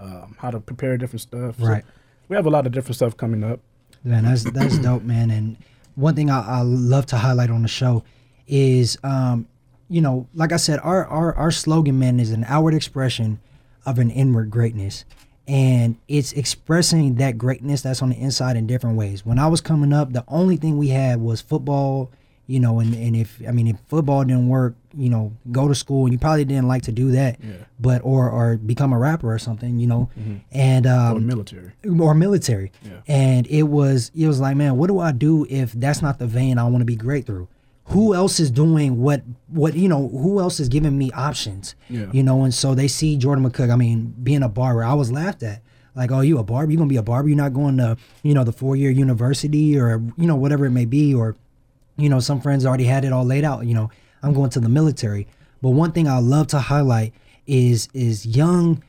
[0.00, 1.58] um, how to prepare different stuff.
[1.58, 1.84] So Right.
[2.28, 3.60] we have a lot of different stuff coming up.
[4.04, 5.30] Man, that's that's dope, man.
[5.30, 5.56] And
[5.96, 8.02] one thing I, I love to highlight on the show
[8.48, 9.46] is, um,
[9.88, 13.40] you know, like I said, our, our our slogan, man, is an outward expression
[13.86, 15.04] of an inward greatness,
[15.48, 19.24] and it's expressing that greatness that's on the inside in different ways.
[19.26, 22.10] When I was coming up, the only thing we had was football.
[22.46, 25.74] You know, and, and if I mean if football didn't work, you know, go to
[25.74, 27.52] school and you probably didn't like to do that, Yeah.
[27.78, 30.10] but or or become a rapper or something, you know,
[30.50, 31.70] and um, or military.
[31.88, 32.72] or military.
[32.82, 33.02] Yeah.
[33.06, 36.26] And it was it was like, man, what do I do if that's not the
[36.26, 37.46] vein I want to be great through?
[37.90, 41.74] Who else is doing what what you know, who else is giving me options?
[41.88, 42.06] Yeah.
[42.12, 45.10] You know, and so they see Jordan McCook, I mean, being a barber, I was
[45.10, 45.62] laughed at.
[45.94, 46.70] Like, oh, you a barber?
[46.70, 47.28] You gonna be a barber?
[47.28, 50.70] You're not going to, you know, the four year university or you know, whatever it
[50.70, 51.36] may be, or
[51.96, 53.66] you know, some friends already had it all laid out.
[53.66, 53.90] You know,
[54.22, 55.26] I'm going to the military.
[55.60, 57.12] But one thing I love to highlight
[57.46, 58.82] is is young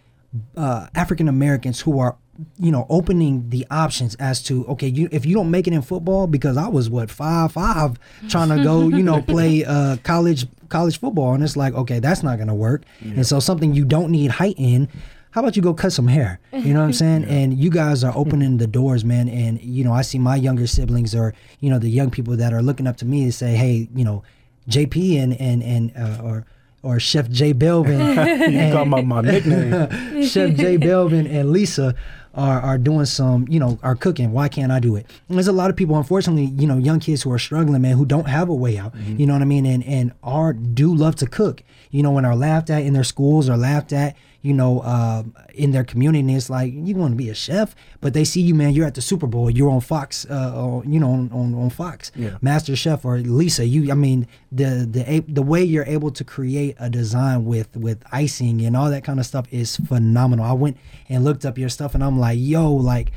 [0.56, 2.18] uh, African Americans who are,
[2.58, 5.82] you know, opening the options as to okay, you if you don't make it in
[5.82, 7.98] football because I was what five five
[8.30, 12.24] trying to go, you know, play uh, college college football, and it's like okay, that's
[12.24, 12.84] not gonna work.
[13.02, 14.90] And so something you don't need height in.
[15.32, 16.42] How about you go cut some hair?
[16.52, 17.24] You know what I'm saying?
[17.24, 19.30] And you guys are opening the doors, man.
[19.30, 22.52] And you know, I see my younger siblings or you know the young people that
[22.54, 24.24] are looking up to me to say, hey, you know,
[24.70, 26.46] JP and and and uh, or
[26.84, 29.72] or Chef Jay Belvin You call my, my nickname.
[30.24, 31.96] Chef Jay Belvin and Lisa
[32.34, 34.32] are, are doing some, you know, are cooking.
[34.32, 35.06] Why can't I do it?
[35.28, 37.98] And there's a lot of people, unfortunately, you know, young kids who are struggling, man,
[37.98, 38.96] who don't have a way out.
[38.96, 39.20] Mm-hmm.
[39.20, 39.66] You know what I mean?
[39.66, 41.64] And and are do love to cook.
[41.90, 45.24] You know, and are laughed at in their schools or laughed at, you know, uh,
[45.54, 46.34] in their community.
[46.34, 48.74] It's like you want to be a chef, but they see you, man.
[48.74, 49.50] You're at the Super Bowl.
[49.50, 52.38] You're on Fox, uh, or, you know, on, on, on Fox, Yeah.
[52.42, 53.66] Master Chef or Lisa.
[53.66, 58.04] You, I mean, the the the way you're able to create a design with with
[58.12, 60.46] icing and all that kind of stuff is phenomenal.
[60.46, 60.78] I went
[61.10, 63.12] and looked up your stuff, and I'm like, yo, like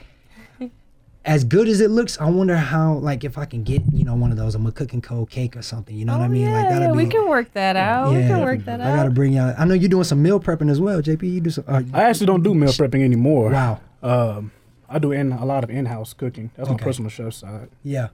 [1.25, 4.15] as good as it looks, I wonder how like if I can get you know
[4.15, 5.97] one of those I'm a cooking and Co cake or something.
[5.97, 6.43] You know oh, what I mean?
[6.43, 8.13] Yeah, like yeah, we can work that out.
[8.13, 8.93] we can work that I out.
[8.93, 9.55] I gotta bring out.
[9.59, 11.23] I know you're doing some meal prepping as well, JP.
[11.23, 11.65] You do some.
[11.67, 13.51] Uh, I actually don't do meal prepping anymore.
[13.51, 13.81] Wow.
[14.03, 14.53] Um,
[14.89, 16.51] I do in a lot of in-house cooking.
[16.57, 16.77] That's Okay.
[16.77, 17.71] my personal chef side.
[17.83, 18.09] Yeah.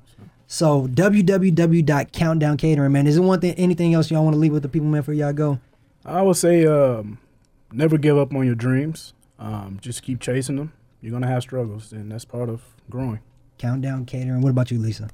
[0.46, 3.06] So www.countdown catering, man.
[3.06, 5.12] Is there one thing, anything else y'all want to leave with the people, man, for
[5.12, 5.58] y'all go?
[6.04, 7.18] I would say um,
[7.72, 9.14] never give up on your dreams.
[9.38, 10.72] Um, just keep chasing them.
[11.00, 13.20] You're gonna have struggles, and that's part of growing.
[13.58, 14.40] Countdown catering.
[14.40, 15.08] What about you, Lisa?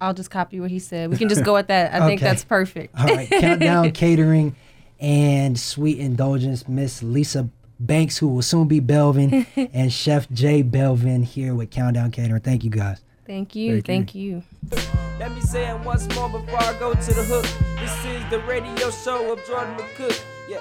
[0.00, 1.10] I'll just copy what he said.
[1.10, 1.94] We can just go with that.
[1.94, 2.98] I think that's perfect.
[2.98, 4.56] All right, Countdown Catering
[4.98, 11.24] and Sweet Indulgence, Miss Lisa Banks, who will soon be Belvin, and Chef Jay Belvin
[11.24, 12.40] here with Countdown Catering.
[12.40, 13.00] Thank you guys.
[13.26, 13.74] Thank you.
[13.74, 14.42] Thank Thank you.
[15.20, 17.46] Let me say it once more before I go to the hook.
[17.78, 20.20] This is the radio show of Jordan McCook.
[20.48, 20.58] Yeah.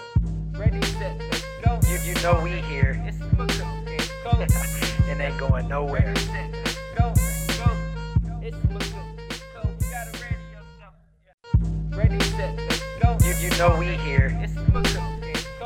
[0.58, 1.20] Ready, set,
[1.66, 1.80] go.
[1.90, 3.02] You, you know we here.
[3.08, 3.81] It's McCook.
[4.38, 5.12] Let's go.
[5.12, 6.14] It ain't going nowhere.
[6.14, 6.52] Ready,
[6.98, 7.14] go.
[7.14, 7.72] Go.
[8.42, 9.06] It's McCook.
[9.18, 9.62] Let's go.
[9.92, 10.92] Got a radio show.
[11.92, 11.98] Yeah.
[11.98, 12.58] Ready, set,
[13.02, 13.18] go.
[13.26, 14.38] You, you know we here.
[14.42, 15.22] It's McCook.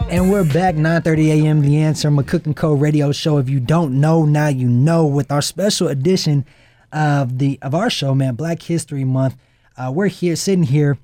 [0.10, 1.62] And we're back 9:30 a.m.
[1.62, 2.73] The Answer McCook and Co.
[2.73, 3.38] Radio Show.
[3.39, 5.06] If you don't know, now you know.
[5.06, 6.45] With our special edition
[6.91, 9.36] of the of our show, man, Black History Month.
[9.78, 10.97] Uh, we're here, sitting here,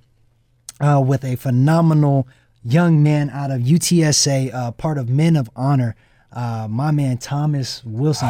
[0.80, 2.28] uh, with a phenomenal
[2.63, 5.95] young man out of UTSA, uh, part of Men of Honor.
[6.34, 8.30] Uh, my man Thomas Wilson.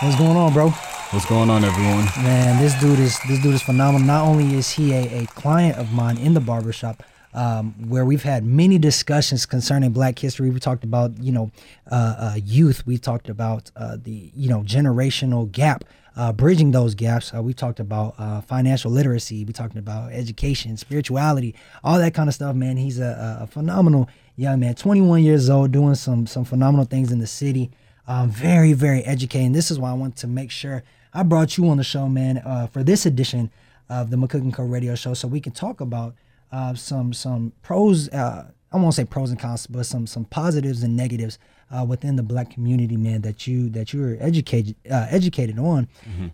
[0.00, 0.70] What's going on, bro?
[0.70, 2.06] What's going on, everyone?
[2.24, 4.06] Man, this dude is this dude is phenomenal.
[4.06, 7.02] Not only is he a, a client of mine in the barbershop,
[7.34, 10.48] um, where we've had many discussions concerning Black history.
[10.48, 11.50] We talked about you know
[11.90, 12.86] uh, uh, youth.
[12.86, 15.84] We talked about uh, the you know generational gap,
[16.16, 17.34] uh, bridging those gaps.
[17.34, 19.44] Uh, we talked about uh, financial literacy.
[19.44, 21.54] We talked about education, spirituality,
[21.84, 22.56] all that kind of stuff.
[22.56, 27.12] Man, he's a, a phenomenal young man, 21 years old, doing some some phenomenal things
[27.12, 27.70] in the city.
[28.06, 29.52] Um, very very educating.
[29.52, 32.38] This is why I want to make sure I brought you on the show, man,
[32.38, 33.50] uh, for this edition
[33.88, 34.64] of the McCook and Co.
[34.64, 36.14] Radio Show, so we can talk about
[36.52, 38.08] uh, some some pros.
[38.10, 41.38] Uh, I won't say pros and cons, but some some positives and negatives
[41.70, 43.22] uh, within the Black community, man.
[43.22, 45.88] That you that you were educated uh, educated on,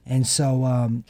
[0.06, 1.04] and so um,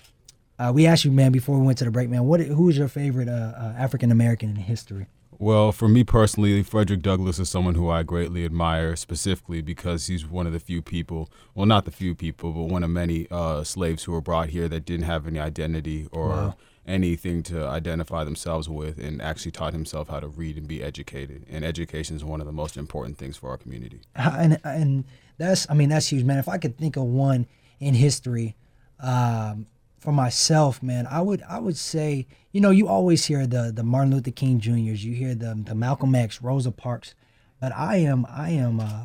[0.59, 2.24] uh, we asked you, man, before we went to the break, man.
[2.24, 5.07] What who is your favorite uh, uh, African American in history?
[5.40, 10.26] Well, for me personally, Frederick Douglass is someone who I greatly admire, specifically because he's
[10.26, 13.64] one of the few people, well, not the few people, but one of many uh,
[13.64, 16.57] slaves who were brought here that didn't have any identity or Wow.
[16.87, 21.46] anything to identify themselves with, and actually taught himself how to read and be educated.
[21.48, 24.03] And education is one of the most important things for our community.
[24.14, 25.05] And and
[25.38, 26.37] that's I mean that's huge, man.
[26.37, 27.46] If I could think of one
[27.79, 28.57] in history,
[28.98, 29.64] um,
[30.01, 33.83] for myself, man, I would I would say you know you always hear the the
[33.85, 37.15] Martin Luther King Juniors, you hear the the Malcolm X, Rosa Parks,
[37.61, 39.05] but I am I am uh,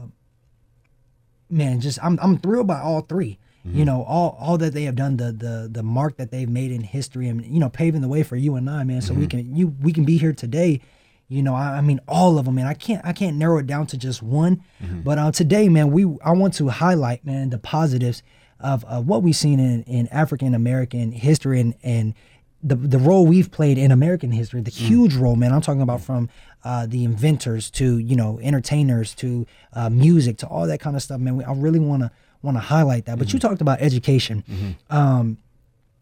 [1.50, 4.96] man, just I'm I'm thrilled by all 3 You know all all that they have
[4.96, 8.08] done, the the the mark that they've made in history, and you know paving the
[8.08, 9.02] way for you and I, man.
[9.02, 10.82] So we can you we can be here today.
[11.28, 12.68] You know, I, I mean all of them, man.
[12.68, 14.64] I can't I can't narrow it down to just one.
[15.04, 18.22] But uh, today, man, we I want to highlight, man, the positives
[18.60, 22.14] of, of what we've seen in, in African American history and and
[22.64, 25.54] the the role we've played in American history, the huge role, man.
[25.54, 26.30] I'm talking about from
[26.64, 31.04] uh, the inventors to you know entertainers to uh, music to all that kind of
[31.04, 31.38] stuff, man.
[31.38, 33.20] We, I really want to want to highlight that.
[33.20, 34.44] But you talked about education.
[34.90, 35.38] Um,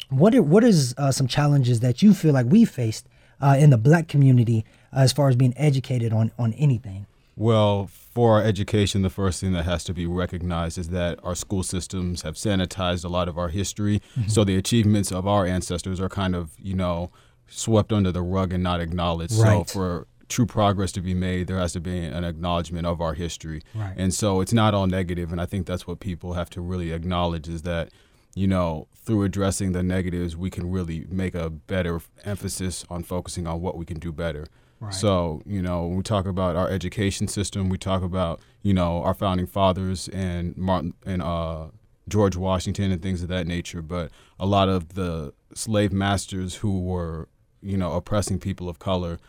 [0.10, 3.08] what are, what is uh, some challenges that you feel like we faced
[3.42, 4.64] uh, in the Black community
[4.96, 7.08] uh, as far as being educated on on anything?
[7.36, 11.34] Well, for our education, the first thing that has to be recognized is that our
[11.34, 14.02] school systems have sanitized a lot of our history.
[14.18, 14.30] Mm-hmm.
[14.30, 17.12] So the achievements of our ancestors are kind of, you know,
[17.48, 19.34] swept under the rug and not acknowledged.
[19.34, 23.14] So for true progress to be made, there has to be an acknowledgement of our
[23.14, 23.62] history.
[23.74, 23.94] Right.
[23.98, 26.92] And so it's not all negative, and I think that's what people have to really
[26.92, 27.90] acknowledge is that,
[28.36, 33.48] you know, through addressing the negatives, we can really make a better emphasis on focusing
[33.48, 34.46] on what we can do better.
[34.92, 39.02] So, you know, when we talk about our education system, we talk about, you know,
[39.04, 41.68] our founding fathers and Martin and uh,
[42.08, 43.82] George Washington and things of that nature.
[43.82, 47.30] But a lot of the slave masters who were,
[47.62, 49.20] you know, oppressing people of color,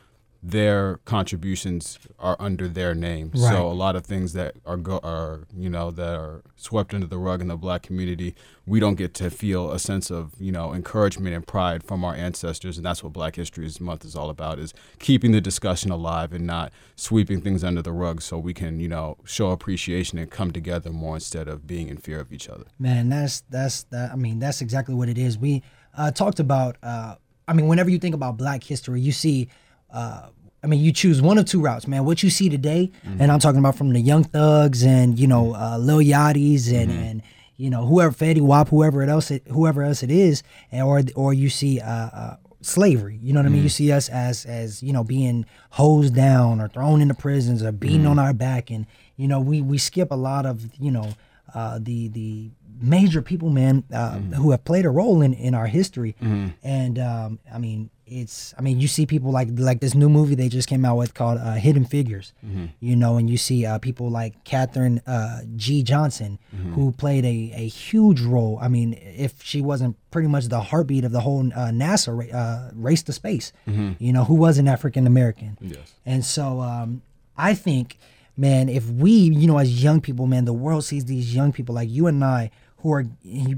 [0.47, 3.31] their contributions are under their name.
[3.35, 3.51] Right.
[3.51, 7.07] So a lot of things that are go- are you know that are swept under
[7.07, 8.35] the rug in the black community,
[8.67, 12.15] we don't get to feel a sense of you know encouragement and pride from our
[12.15, 16.35] ancestors, and that's what Black History Month is all about: is keeping the discussion alive
[16.35, 20.31] and not sweeping things under the rug, so we can you know show appreciation and
[20.31, 22.65] come together more instead of being in fear of each other.
[22.79, 24.13] Man, that's that's that.
[24.13, 25.39] I mean, that's exactly what it is.
[25.39, 25.63] We
[25.97, 26.77] uh, talked about.
[26.83, 27.15] Uh,
[27.49, 29.49] I mean, whenever you think about Black history, you see.
[29.95, 30.29] Uh,
[30.63, 32.05] I mean, you choose one of two routes, man.
[32.05, 35.55] What you see today, and I'm talking about from the Young Thugs and you know
[35.55, 37.23] uh, Lil Yachty's and and
[37.57, 41.03] you know whoever Fetty Wap, whoever it else, it, whoever else it is, and or
[41.15, 43.19] or you see uh, uh, slavery.
[43.23, 43.63] You know what I mean?
[43.63, 47.71] You see us as as you know being hosed down or thrown into prisons or
[47.71, 51.13] beaten on our back, and you know we we skip a lot of you know
[51.55, 55.67] uh, the the major people, man, uh, who have played a role in in our
[55.67, 56.17] history,
[56.63, 57.91] and um, I mean.
[58.07, 58.53] It's.
[58.59, 61.15] I mean, you see people like like this new movie they just came out with
[61.15, 62.33] called uh, Hidden Figures,
[62.81, 65.83] you know, and you see uh, people like Katherine uh, G.
[65.83, 66.39] Johnson,
[66.75, 68.59] who played a, a huge role.
[68.61, 72.39] I mean, if she wasn't pretty much the heartbeat of the whole uh, NASA ra-
[72.39, 75.57] uh, race to space, you know, who was an African American.
[75.61, 75.95] Yes.
[76.05, 77.01] And so um,
[77.39, 77.99] I think,
[78.37, 81.75] man, if we, you know, as young people, man, the world sees these young people
[81.75, 82.51] like you and I
[82.85, 83.03] who are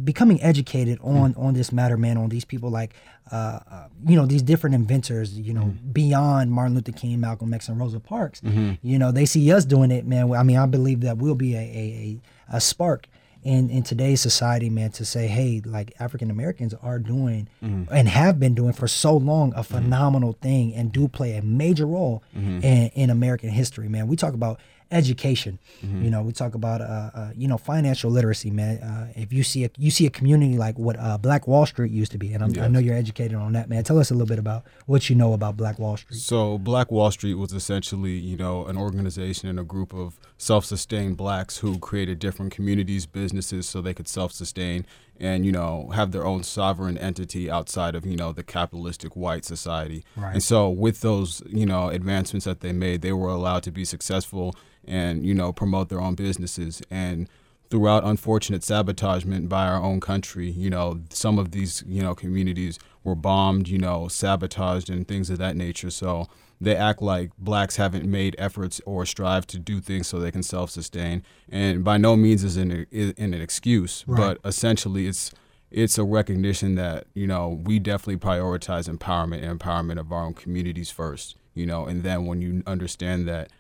[0.05, 1.09] becoming educated hmm.
[1.09, 2.95] on on this matter, man, on these people like,
[3.33, 5.91] uh, uh, you know, these different inventors, you know, hmm.
[5.91, 8.41] beyond Martin Luther King, Malcolm X, and Rosa Parks.
[8.41, 8.75] Mm-hmm.
[8.83, 10.33] You know, they see us doing it, man.
[10.33, 12.21] I mean, I believe that we'll be a a,
[12.53, 13.09] a, a spark
[13.43, 17.93] in in today's society, man, to say, hey, like African Americans are doing mm-hmm.
[17.93, 19.75] and have been doing for so long a mm-hmm.
[19.75, 24.07] phenomenal thing and do play a major role in, in American history, man.
[24.07, 28.51] We talk about education, you know, we talk about uh, uh you know financial literacy,
[28.51, 28.79] man.
[28.79, 31.91] Uh, if you see a you see a community like what uh, Black Wall Street
[31.91, 33.85] used to be, and I'm, I know you're educated on that, man.
[33.85, 36.19] Tell us a little bit about what you know about Black Wall Street.
[36.19, 41.17] So Black Wall Street was essentially, you know, an organization and a group of self-sustained
[41.17, 44.87] blacks who created different communities, businesses so they could self-sustain
[45.21, 49.45] and, you know, have their own sovereign entity outside of, you know, the capitalistic white
[49.45, 50.05] society.
[50.17, 50.35] Right.
[50.35, 53.85] And so with those, you know, advancements that they made, they were allowed to be
[53.85, 54.55] successful
[54.87, 57.29] and, you know, promote their own businesses and
[57.71, 62.79] throughout unfortunate sabotagement by our own country, you know, some of these, you know, communities
[63.03, 65.91] were bombed, you know, sabotaged and things of that nature.
[65.91, 66.29] So
[66.61, 70.43] they act like blacks haven't made efforts or strive to do things so they can
[70.43, 71.23] self-sustain.
[71.49, 75.33] And by no means is an, is an excuse, but essentially it's
[75.69, 80.33] it's a recognition that, you know, we definitely prioritize empowerment and empowerment of our own
[80.33, 83.51] communities first, you know, and then when you understand that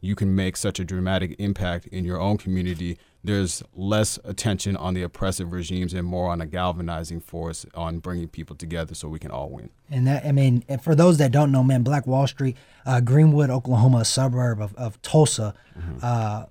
[0.00, 4.94] you can make such a dramatic impact in your own community, there's less attention on
[4.94, 9.18] the oppressive regimes and more on a galvanizing force on bringing people together so we
[9.18, 9.70] can all win.
[9.90, 13.50] And that, I mean, for those that don't know, man, Black Wall Street, uh, Greenwood,
[13.50, 15.54] Oklahoma, a suburb of, of Tulsa,
[16.02, 16.46] uh,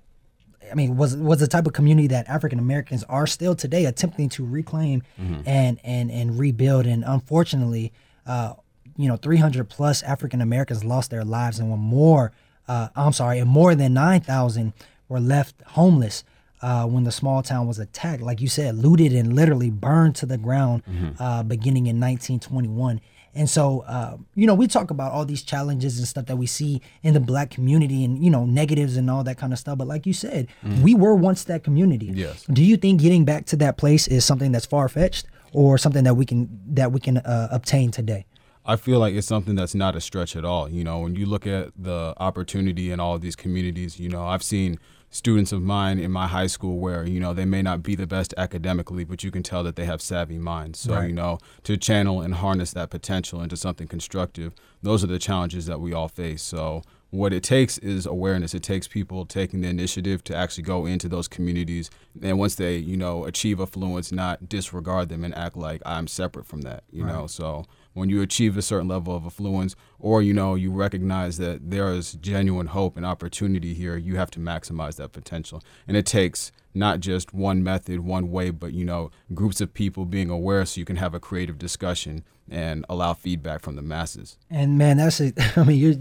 [0.70, 4.28] I mean, was was the type of community that African Americans are still today attempting
[4.30, 5.02] to reclaim
[5.46, 6.86] and and and rebuild.
[6.86, 7.92] And unfortunately,
[8.26, 8.54] uh,
[8.96, 12.32] you know, 300 plus African Americans lost their lives, and were more.
[12.68, 14.72] Uh, I'm sorry, and more than 9,000
[15.08, 16.24] were left homeless
[16.62, 18.22] uh, when the small town was attacked.
[18.22, 20.82] Like you said, looted and literally burned to the ground,
[21.18, 23.00] uh, beginning in 1921.
[23.34, 26.46] And so, uh, you know, we talk about all these challenges and stuff that we
[26.46, 29.76] see in the black community and, you know, negatives and all that kind of stuff.
[29.76, 30.48] But like you said,
[30.82, 32.10] we were once that community.
[32.14, 32.46] Yes.
[32.50, 36.04] Do you think getting back to that place is something that's far fetched or something
[36.04, 38.24] that we can that we can uh, obtain today?
[38.64, 40.68] I feel like it's something that's not a stretch at all.
[40.68, 44.26] You know, when you look at the opportunity in all of these communities, you know,
[44.26, 44.78] I've seen
[45.10, 48.06] students of mine in my high school where, you know, they may not be the
[48.06, 50.78] best academically, but you can tell that they have savvy minds.
[50.80, 51.08] So, Right.
[51.08, 55.66] you know, to channel and harness that potential into something constructive, those are the challenges
[55.66, 56.42] that we all face.
[56.42, 58.52] So, what it takes is awareness.
[58.52, 61.88] It takes people taking the initiative to actually go into those communities.
[62.20, 66.46] And once they, you know, achieve affluence, not disregard them and act like I'm separate
[66.46, 67.26] from that, you know.
[67.28, 67.64] So
[67.96, 71.90] when you achieve a certain level of affluence or, you know, you recognize that there
[71.94, 75.62] is genuine hope and opportunity here, you have to maximize that potential.
[75.88, 80.04] And it takes not just one method, one way, but, you know, groups of people
[80.04, 84.36] being aware so you can have a creative discussion and allow feedback from the masses.
[84.50, 85.34] And man, that's it.
[85.56, 85.94] I mean, you're,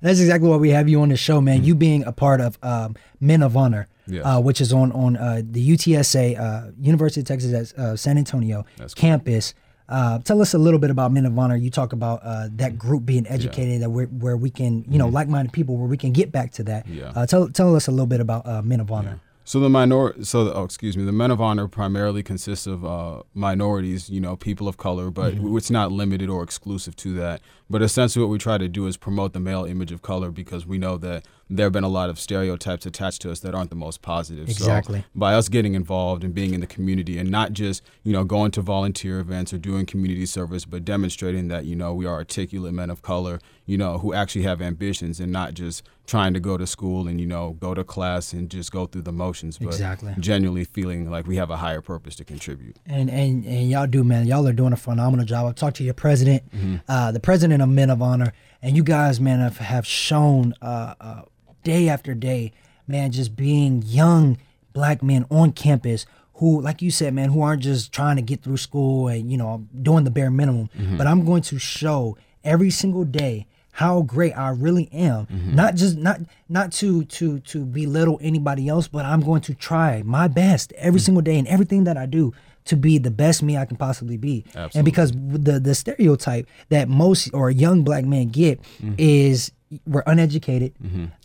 [0.00, 1.64] that's exactly why we have you on the show, man.
[1.64, 4.24] You being a part of um, Men of Honor, Yes.
[4.24, 8.18] uh, which is on on uh, the UTSA, uh, University of Texas at uh, San
[8.18, 9.54] Antonio That's campus.
[9.88, 11.56] Uh, tell us a little bit about Men of Honor.
[11.56, 15.08] You talk about uh, that group being educated, that we're, where we can, you know,
[15.08, 16.86] like-minded people, where we can get back to that.
[16.88, 17.12] Yeah.
[17.14, 19.20] Uh, tell tell us a little bit about uh, Men of Honor.
[19.44, 22.84] So the minor, so the, oh, excuse me, the men of honor primarily consists of
[22.84, 27.40] uh, minorities, you know, people of color, but it's not limited or exclusive to that.
[27.72, 30.66] But essentially, what we try to do is promote the male image of color because
[30.66, 33.70] we know that there have been a lot of stereotypes attached to us that aren't
[33.70, 34.48] the most positive.
[34.48, 35.00] Exactly.
[35.00, 38.24] So by us getting involved and being in the community and not just you know
[38.24, 42.14] going to volunteer events or doing community service, but demonstrating that you know we are
[42.14, 46.40] articulate men of color, you know, who actually have ambitions and not just trying to
[46.40, 49.56] go to school and you know go to class and just go through the motions,
[49.56, 50.14] but Exactly.
[50.18, 52.76] genuinely feeling like we have a higher purpose to contribute.
[52.86, 54.26] and and and y'all do, man.
[54.26, 55.46] Y'all are doing a phenomenal job.
[55.46, 56.42] I've talked to your president,
[56.88, 60.94] uh, the president of Men of Honor, and you guys, man, have, have shown uh,
[61.00, 61.22] uh,
[61.64, 62.52] day after day,
[62.86, 64.38] man, just being young
[64.72, 68.42] black men on campus who, like you said, man, who aren't just trying to get
[68.42, 72.70] through school and you know doing the bare minimum, but I'm going to show every
[72.70, 75.26] single day how great I really am.
[75.54, 80.02] Not just not not to to to belittle anybody else, but I'm going to try
[80.04, 82.32] my best every single day and everything that I do
[82.64, 84.44] to be the best me I can possibly be.
[84.74, 88.60] And because the the stereotype that most or young black men get
[88.98, 89.52] is
[89.86, 90.74] we're uneducated,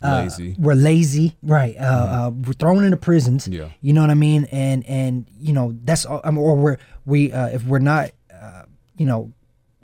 [0.02, 0.56] uh, Lazy.
[0.58, 1.76] we're lazy, right?
[1.78, 3.48] Uh, uh, we're thrown into prisons.
[3.48, 3.70] Yeah.
[3.82, 4.48] You know what I mean?
[4.52, 6.22] And and you know that's all.
[6.24, 8.64] I mean, or we're we uh, if we're not, uh,
[8.98, 9.34] you know,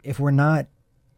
[0.04, 0.68] if we're not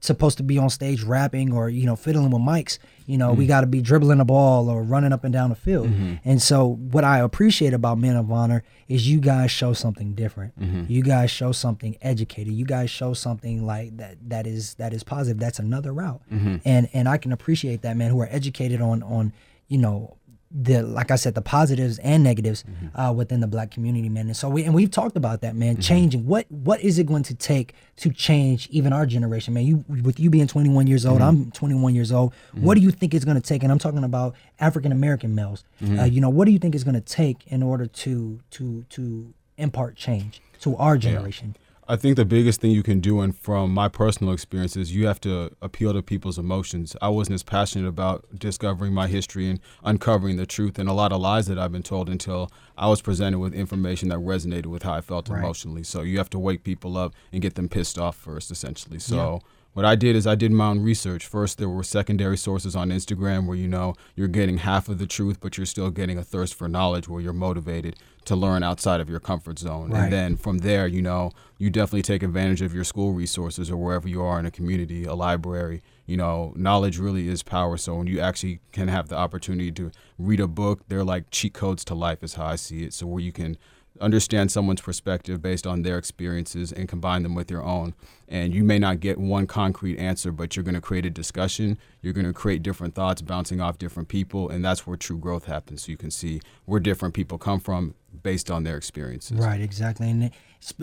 [0.05, 3.45] supposed to be on stage rapping or you know fiddling with mics, you know, we
[3.45, 3.47] mm.
[3.47, 5.87] got to be dribbling a ball or running up and down the field.
[5.87, 6.15] Mm-hmm.
[6.23, 10.59] And so what I appreciate about Men of Honor is you guys show something different.
[10.59, 10.91] Mm-hmm.
[10.91, 12.53] You guys show something educated.
[12.53, 15.39] You guys show something like that that is that is positive.
[15.39, 16.21] That's another route.
[16.31, 16.55] Mm-hmm.
[16.65, 19.33] And and I can appreciate that man who are educated on on
[19.67, 20.17] you know
[20.51, 22.99] the like I said, the positives and negatives mm-hmm.
[22.99, 24.27] uh, within the black community, man.
[24.27, 25.73] And so we and we've talked about that, man.
[25.73, 25.81] Mm-hmm.
[25.81, 29.65] Changing what what is it going to take to change even our generation, man?
[29.65, 31.43] You with you being 21 years old, mm-hmm.
[31.43, 32.33] I'm 21 years old.
[32.53, 33.63] What do you think it's going to take?
[33.63, 35.63] And I'm talking about African American males.
[35.83, 38.85] Uh, you know, what do you think it's going to take in order to to
[38.89, 41.55] to impart change to our generation?
[41.87, 45.21] I think the biggest thing you can do, and from my personal experiences, you have
[45.21, 46.95] to appeal to people's emotions.
[46.99, 51.11] I wasn't as passionate about discovering my history and uncovering the truth and a lot
[51.11, 54.81] of lies that I've been told until I was presented with information that resonated with
[54.81, 55.37] how I felt Right.
[55.37, 55.83] emotionally.
[55.83, 58.97] So you have to wake people up and get them pissed off first, essentially.
[58.97, 59.41] So.
[59.75, 61.25] What I did is I did my own research.
[61.25, 65.05] First, there were secondary sources on Instagram where you know you're getting half of the
[65.05, 69.01] truth, but you're still getting a thirst for knowledge where you're motivated to learn outside
[69.01, 69.91] of your comfort zone.
[69.91, 70.03] Right.
[70.03, 73.75] And then from there, you know, you definitely take advantage of your school resources or
[73.75, 75.83] wherever you are in a community, a library.
[76.05, 77.75] You know, knowledge really is power.
[77.75, 81.53] So when you actually can have the opportunity to read a book, they're like cheat
[81.53, 82.93] codes to life, is how I see it.
[82.93, 83.57] So where you can
[84.01, 87.93] understand someone's perspective based on their experiences and combine them with your own.
[88.27, 91.77] And you may not get one concrete answer, but you're going to create a discussion.
[92.01, 94.49] You're going to create different thoughts bouncing off different people.
[94.49, 95.83] And that's where true growth happens.
[95.83, 99.37] So you can see where different people come from based on their experiences.
[99.37, 100.09] Right, exactly.
[100.09, 100.31] And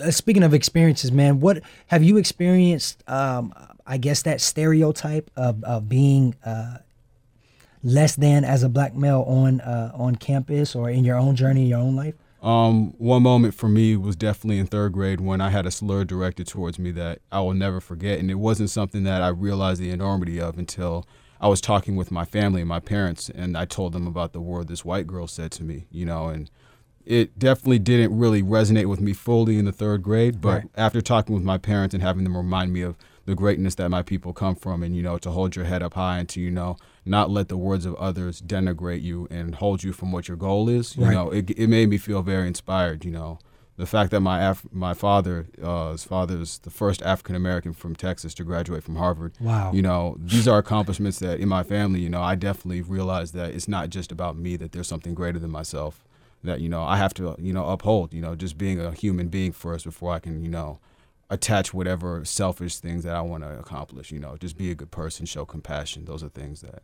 [0.00, 3.02] uh, speaking of experiences, man, what have you experienced?
[3.08, 3.52] Um,
[3.86, 6.78] I guess that stereotype of, of being uh,
[7.82, 11.66] less than as a black male on uh, on campus or in your own journey,
[11.66, 12.14] your own life.
[12.42, 16.04] Um, one moment for me was definitely in third grade when I had a slur
[16.04, 18.18] directed towards me that I will never forget.
[18.18, 21.06] And it wasn't something that I realized the enormity of until
[21.40, 24.40] I was talking with my family and my parents, and I told them about the
[24.40, 26.50] word this white girl said to me, you know, and
[27.04, 30.40] it definitely didn't really resonate with me fully in the third grade.
[30.40, 30.64] But Right.
[30.76, 34.02] after talking with my parents and having them remind me of the greatness that my
[34.02, 36.50] people come from, and, you know, to hold your head up high and to, you
[36.50, 40.36] know, not let the words of others denigrate you and hold you from what your
[40.36, 41.12] goal is, you Right.
[41.14, 43.38] know, it, it made me feel very inspired, you know.
[43.78, 47.72] The fact that my Af- my father, uh, his father is the first African American
[47.72, 49.32] from Texas to graduate from Harvard.
[49.40, 49.72] Wow.
[49.72, 53.52] You know, these are accomplishments that in my family, you know, I definitely realize that
[53.54, 56.04] it's not just about me, that there's something greater than myself
[56.44, 59.28] that, you know, I have to, you know, uphold, you know, just being a human
[59.28, 60.78] being first before I can, you know,
[61.30, 64.90] attach whatever selfish things that I want to accomplish, you know, just be a good
[64.90, 66.04] person, show compassion.
[66.04, 66.82] Those are things that,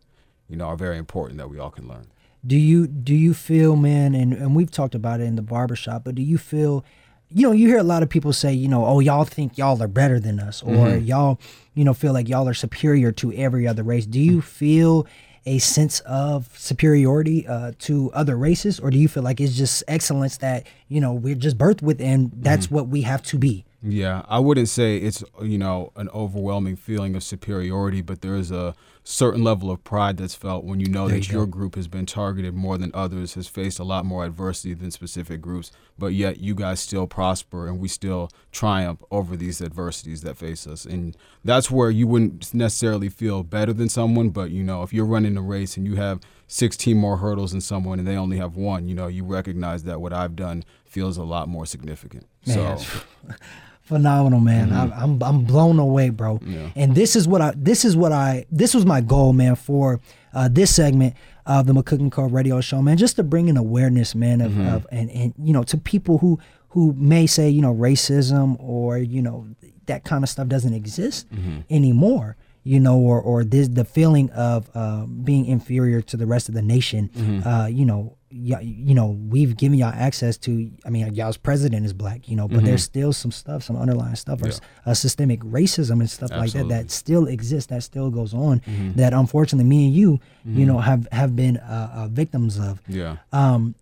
[0.48, 2.06] you know, are very important that we all can learn.
[2.46, 4.14] Do you do you feel, man?
[4.14, 6.84] And and we've talked about it in the barbershop, but do you feel?
[7.30, 9.82] You know, you hear a lot of people say, you know, oh, y'all think y'all
[9.82, 11.04] are better than us, or mm-hmm.
[11.04, 11.38] y'all,
[11.74, 14.06] you know, feel like y'all are superior to every other race.
[14.06, 14.40] Do you mm-hmm.
[14.40, 15.06] feel
[15.44, 19.82] a sense of superiority uh, to other races, or do you feel like it's just
[19.88, 22.76] excellence that you know we're just birthed with, and that's mm-hmm.
[22.76, 23.64] what we have to be?
[23.82, 28.50] Yeah, I wouldn't say it's you know an overwhelming feeling of superiority, but there is
[28.50, 28.74] a
[29.10, 31.38] certain level of pride that's felt when you know There that you go.
[31.38, 34.90] your group has been targeted more than others, has faced a lot more adversity than
[34.90, 40.20] specific groups, but yet you guys still prosper and we still triumph over these adversities
[40.22, 40.84] that face us.
[40.84, 45.06] And that's where you wouldn't necessarily feel better than someone, but you know, if you're
[45.06, 48.56] running a race and you have 16 more hurdles than someone and they only have
[48.56, 52.26] one, you know, you recognize that what I've done feels a lot more significant.
[52.46, 53.00] Man, so
[53.88, 54.68] phenomenal man.
[54.68, 54.92] Mm-hmm.
[54.92, 56.38] I'm, I'm i'm blown away bro.
[56.44, 56.70] Yeah.
[56.76, 60.00] and this is what i this is what i this was my goal man for
[60.34, 61.14] uh, this segment
[61.46, 64.52] of the mccook and co radio show man just to bring an awareness man of,
[64.52, 64.68] mm-hmm.
[64.68, 66.38] of and and you know to people who
[66.70, 69.48] who may say you know racism or you know
[69.86, 71.60] that kind of stuff doesn't exist mm-hmm.
[71.70, 76.48] anymore you know or or this the feeling of uh, being inferior to the rest
[76.48, 77.10] of the nation.
[77.46, 81.86] Uh, you know y- you know we've given y'all access to i mean y'all's president
[81.86, 84.92] is black you know but there's still some stuff some underlying stuff or s- uh,
[84.92, 88.60] systemic racism and stuff like that that still exists that still goes on
[88.96, 92.82] that unfortunately me and you you know have have been uh, uh, victims of.
[92.86, 93.16] Yeah.
[93.32, 93.74] um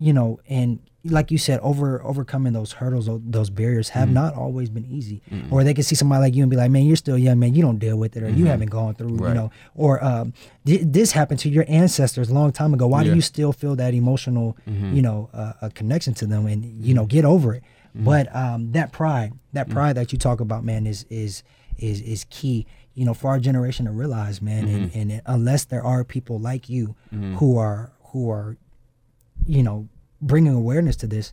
[0.00, 4.14] you know, and like you said, over overcoming those hurdles, those barriers have mm-hmm.
[4.14, 5.22] not always been easy.
[5.50, 7.54] Or they can see somebody like you and be like, "Man, you're still young, man.
[7.54, 8.46] You don't deal with it, or you mm-hmm.
[8.46, 10.32] haven't gone through, you know." Or um,
[10.64, 12.86] thi- this happened to your ancestors a long time ago.
[12.86, 14.94] Why do you still feel that emotional, mm-hmm.
[14.94, 16.46] you know, uh, a connection to them?
[16.46, 17.62] And you know, get over it.
[17.94, 21.42] But um, that pride, that pride that you talk about, man, is is
[21.78, 22.66] is is key.
[22.94, 26.68] You know, for our generation to realize, man, and, and unless there are people like
[26.68, 26.96] you
[27.36, 28.56] who are who are
[29.46, 29.88] you know,
[30.20, 31.32] bringing awareness to this,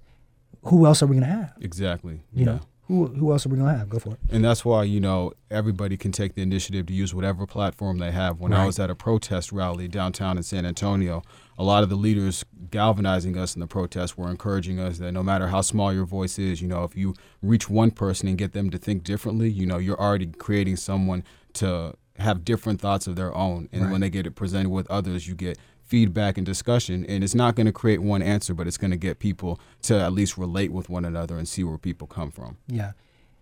[0.64, 1.54] who else are we gonna have?
[1.62, 2.22] Exactly.
[2.34, 2.46] You yeah.
[2.46, 3.90] know, who who else are we gonna have?
[3.90, 4.20] Go for it.
[4.30, 8.12] And that's why, you know, everybody can take the initiative to use whatever platform they
[8.12, 8.40] have.
[8.40, 11.22] When I was at a protest rally downtown in San Antonio,
[11.58, 15.24] a lot of the leaders galvanizing us in the protest were encouraging us that no
[15.24, 18.54] matter how small your voice is, you know, if you reach one person and get
[18.54, 21.24] them to think differently, you know, you're already creating someone
[21.54, 23.68] to have different thoughts of their own.
[23.72, 23.92] And Right.
[23.92, 27.06] when they get it presented with others, you get feedback and discussion.
[27.06, 30.00] And it's not going to create one answer, but it's going to get people to
[30.00, 32.58] at least relate with one another and see where people come from.
[32.68, 32.94] Yeah.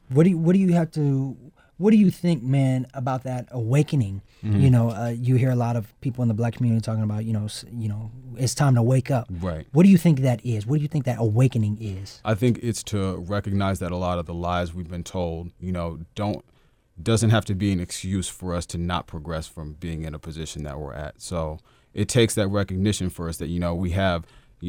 [0.09, 1.37] What do you what do you have to
[1.77, 4.21] what do you think, man, about that awakening?
[4.43, 4.59] Mm-hmm.
[4.59, 7.25] You know, uh, you hear a lot of people in the black community talking about,
[7.25, 9.27] you know, you know, it's time to wake up.
[9.29, 9.65] Right.
[9.71, 10.67] What do you think that is?
[10.67, 12.21] What do you think that awakening is?
[12.23, 15.71] I think it's to recognize that a lot of the lies we've been told, you
[15.71, 16.45] know, don't
[17.01, 20.19] doesn't have to be an excuse for us to not progress from being in a
[20.19, 21.21] position that we're at.
[21.21, 21.57] So
[21.93, 24.25] it takes that recognition for us that you know we have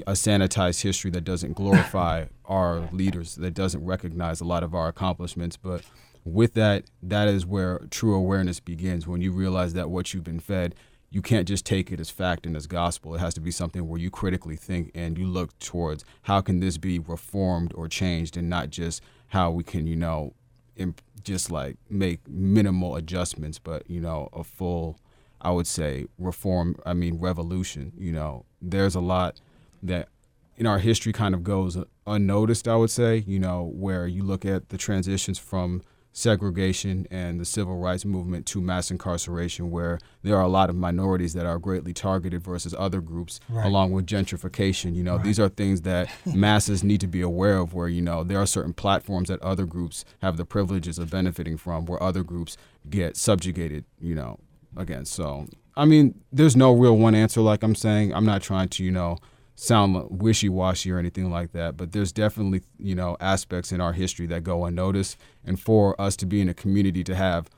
[0.07, 4.89] a sanitized history that doesn't glorify our leaders, that doesn't recognize a lot of our
[4.89, 5.83] accomplishments, but
[6.25, 9.07] with that, that is where true awareness begins.
[9.07, 10.75] When you realize that what you've been fed,
[11.11, 13.15] you can't just take it as fact and as gospel.
[13.15, 16.61] It has to be something where you critically think and you look towards how can
[16.61, 20.33] this be reformed or changed, and not just how we can, you know,
[20.77, 24.99] imp- just like make minimal adjustments, but you know, a full,
[25.45, 26.77] I would say, reform.
[26.87, 27.93] I mean, revolution.
[27.99, 29.41] You know, there's a lot
[29.83, 30.09] that
[30.57, 31.77] in our history kind of goes
[32.07, 35.83] unnoticed, I would say, you know, where you look at the transitions from
[36.17, 40.77] segregation and the civil rights movement to mass incarceration, where there are a lot of
[40.77, 43.67] minorities that are greatly targeted versus other groups, Right.
[43.67, 44.95] along with gentrification.
[44.95, 48.23] You know, these are things that masses need to be aware of, where, you know,
[48.25, 52.23] there are certain platforms that other groups have the privileges of benefiting from, where other
[52.23, 52.57] groups
[52.89, 54.39] get subjugated, you know,
[54.77, 55.13] against.
[55.13, 55.47] So,
[55.77, 58.15] I mean, there's no real one answer, like I'm saying.
[58.15, 59.19] I'm not trying to, you know,
[59.57, 64.27] sound wishy-washy or anything like that but there's definitely you know aspects in our history
[64.27, 67.49] that go unnoticed and for us to be in a community to have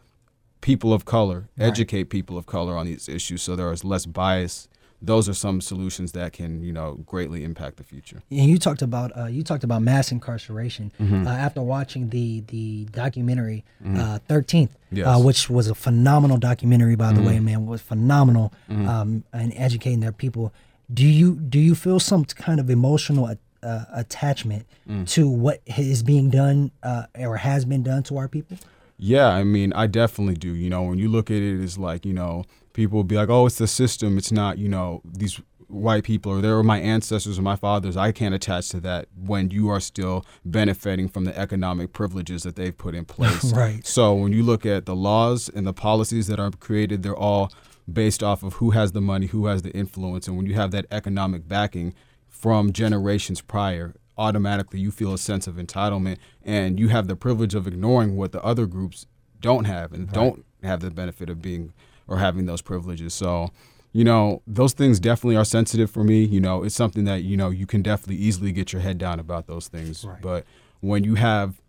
[0.60, 4.68] people of color educate people of color on these issues so there is less bias
[5.00, 8.82] those are some solutions that can you know greatly impact the future And you talked
[8.82, 11.26] about uh, you talked about mass incarceration Mm-hmm.
[11.26, 15.06] uh, after watching the the documentary uh, 13th, Yes.
[15.06, 17.26] uh, which was a phenomenal documentary by the Mm-hmm.
[17.26, 20.52] way, man, was phenomenal um, and educating their people.
[20.92, 23.26] Do you do you feel some kind of emotional
[23.62, 25.08] uh, attachment Mm.
[25.14, 28.56] to what is being done uh, or has been done to our people?
[28.98, 30.54] Yeah, I mean, I definitely do.
[30.54, 33.28] You know, when you look at it, it's like, you know, people will be like,
[33.28, 34.16] oh, it's the system.
[34.16, 37.96] It's not, you know, these white people or they're my ancestors or my fathers.
[37.96, 42.56] I can't attach to that when you are still benefiting from the economic privileges that
[42.56, 43.52] they've put in place.
[43.52, 43.86] Right.
[43.86, 47.52] So when you look at the laws and the policies that are created, they're all
[47.90, 50.26] based off of who has the money, who has the influence.
[50.28, 51.94] And when you have that economic backing
[52.28, 57.54] from generations prior, automatically you feel a sense of entitlement and you have the privilege
[57.54, 59.06] of ignoring what the other groups
[59.40, 61.72] don't have and don't have the benefit of being
[62.08, 63.14] or having those privileges.
[63.14, 63.50] So,
[63.96, 66.22] you know, those things definitely are sensitive for me.
[66.22, 69.18] You know, it's something that, you know, you can definitely easily get your head down
[69.18, 70.04] about those things.
[70.04, 70.20] Right.
[70.20, 70.44] But
[70.80, 71.62] when you have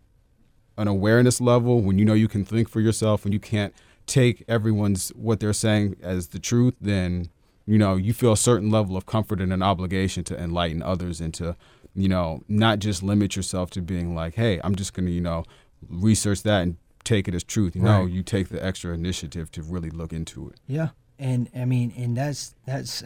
[0.76, 3.72] an awareness level, when you know you can think for yourself and you can't
[4.04, 7.30] take everyone's what they're saying as the truth, then
[7.64, 11.22] you know you feel a certain level of comfort and an obligation to enlighten others
[11.22, 11.56] and to
[11.94, 15.44] you know not just limit yourself to being like, hey, I'm just gonna you know
[15.88, 17.74] research that and take it as truth.
[17.74, 20.60] You know, you take the extra initiative to really look into it.
[20.66, 23.02] Yeah, and I mean, and that's that's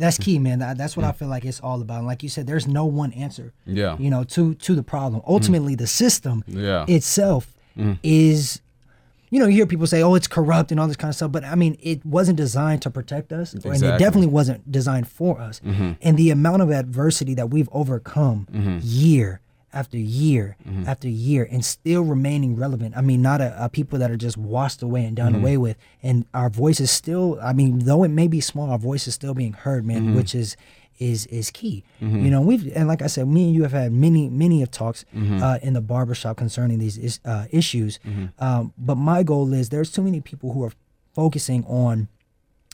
[0.00, 0.60] that's key, man.
[0.60, 1.16] That, that's what I mm.
[1.16, 1.98] feel like it's all about.
[1.98, 3.52] And like you said, there's no one answer.
[3.66, 3.96] Yeah.
[3.98, 5.22] You know, to to the problem.
[5.22, 5.28] Mm.
[5.28, 6.84] Ultimately, the system Yeah.
[6.88, 7.98] itself mm.
[8.02, 8.60] is.
[9.32, 11.30] You know, you hear people say, "Oh, it's corrupt" and all this kind of stuff,
[11.30, 15.40] but I mean, it wasn't designed to protect us, and it definitely wasn't designed for
[15.40, 15.60] us.
[15.60, 15.92] Mm-hmm.
[16.02, 18.78] And the amount of adversity that we've overcome mm-hmm.
[18.82, 19.40] year
[19.72, 20.56] after year
[20.86, 22.96] after year, and still remaining relevant.
[22.96, 25.76] I mean, not a, a people that are just washed away and done away with,
[26.02, 27.38] and our voice is still.
[27.42, 30.34] I mean, though it may be small, our voice is still being heard, man, which
[30.34, 30.56] is
[30.98, 31.82] is is key.
[32.24, 34.70] You know, we've and like I said, me and you have had many many of
[34.70, 35.04] talks
[35.42, 37.98] uh, in the barbershop concerning these is, uh, issues.
[38.38, 40.72] Um, but my goal is there's too many people who are
[41.14, 42.08] focusing on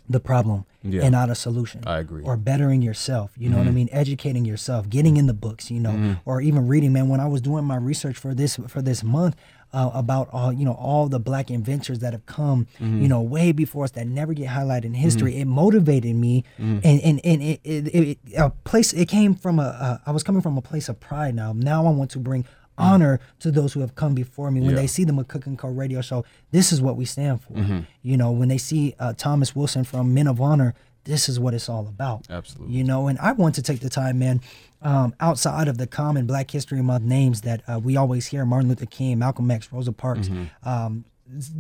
[0.09, 1.03] the problem Yeah.
[1.03, 1.83] and not a solution.
[1.87, 2.23] I agree.
[2.23, 3.89] Or bettering yourself, you know what I mean?
[3.93, 6.13] Educating yourself, getting in the books, you know, Mm-hmm.
[6.25, 6.93] or even reading.
[6.93, 9.35] Man, when I was doing my research for this for this month
[9.73, 13.03] uh, about all you know all the black inventors that have come, Mm-hmm.
[13.03, 16.79] you know, way before us that never get highlighted in history, it motivated me, Mm-hmm.
[16.85, 18.93] and and and it, it, it, a place.
[18.93, 19.63] It came from a.
[19.65, 21.35] Uh, I was coming from a place of pride.
[21.35, 22.45] Now, now I want to bring.
[22.79, 24.61] Honor to those who have come before me.
[24.61, 24.71] When.
[24.71, 24.77] Yeah.
[24.77, 25.69] they see the McCook and Co.
[25.69, 27.55] radio show, this is what we stand for.
[27.55, 27.81] Mm-hmm.
[28.03, 30.75] You know, when they see uh, Thomas Wilson from Men of Honor,
[31.05, 32.27] this is what it's all about.
[32.29, 32.75] Absolutely.
[32.75, 34.41] You know, and I want to take the time, man,
[34.83, 38.69] um, outside of the common Black History Month names that uh, we always hear Martin
[38.69, 40.69] Luther King, Malcolm X, Rosa Parks, Mm-hmm.
[40.69, 41.05] um,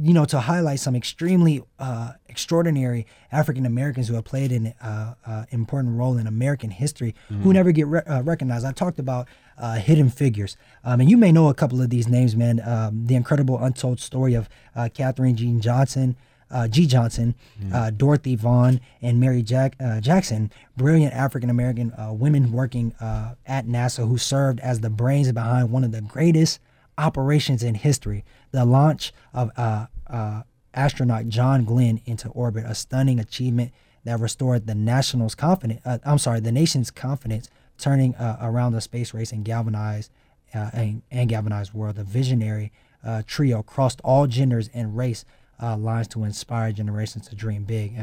[0.00, 5.14] you know, to highlight some extremely uh, extraordinary African Americans who have played an uh,
[5.26, 8.64] uh, important role in American history who never get re- uh, recognized.
[8.64, 9.26] I talked about
[9.58, 12.60] uh, hidden figures, um, and you may know a couple of these names, man.
[12.64, 16.16] Um, the incredible untold story of uh, Katherine Jean Johnson.
[16.48, 16.86] Uh, G.
[16.86, 17.34] Johnson,
[17.72, 23.34] uh, Dorothy Vaughan, and Mary Jack, uh, Jackson, brilliant African American uh, women working uh,
[23.46, 26.60] at NASA who served as the brains behind one of the greatest
[26.98, 28.24] operations in history,
[28.56, 30.42] the launch of uh, uh,
[30.72, 33.70] astronaut John Glenn into orbit, a stunning achievement
[34.04, 35.82] that restored the national's confidence.
[35.84, 40.10] Uh, I'm sorry, the nation's confidence, turning uh, around the space race and galvanized
[40.54, 41.96] uh, and, and galvanized world.
[41.96, 42.72] The visionary
[43.04, 45.26] uh, trio crossed all genders and race
[45.60, 47.98] lines to inspire generations to dream big.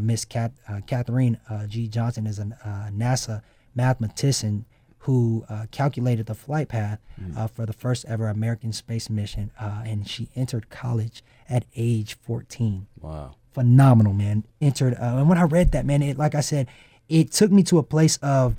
[0.00, 0.48] Miss uh,
[0.86, 1.86] Katherine G.
[1.86, 3.42] Johnson is a NASA
[3.74, 4.64] mathematician
[5.06, 6.98] who uh, calculated the flight path
[7.36, 12.14] uh, for the first ever American space mission, uh, and she entered college at age
[12.22, 13.36] 14 Wow.
[13.54, 14.44] phenomenal, man.
[14.60, 16.66] Entered, uh, and when I read that, man, it like I said,
[17.08, 18.56] it took me to a place of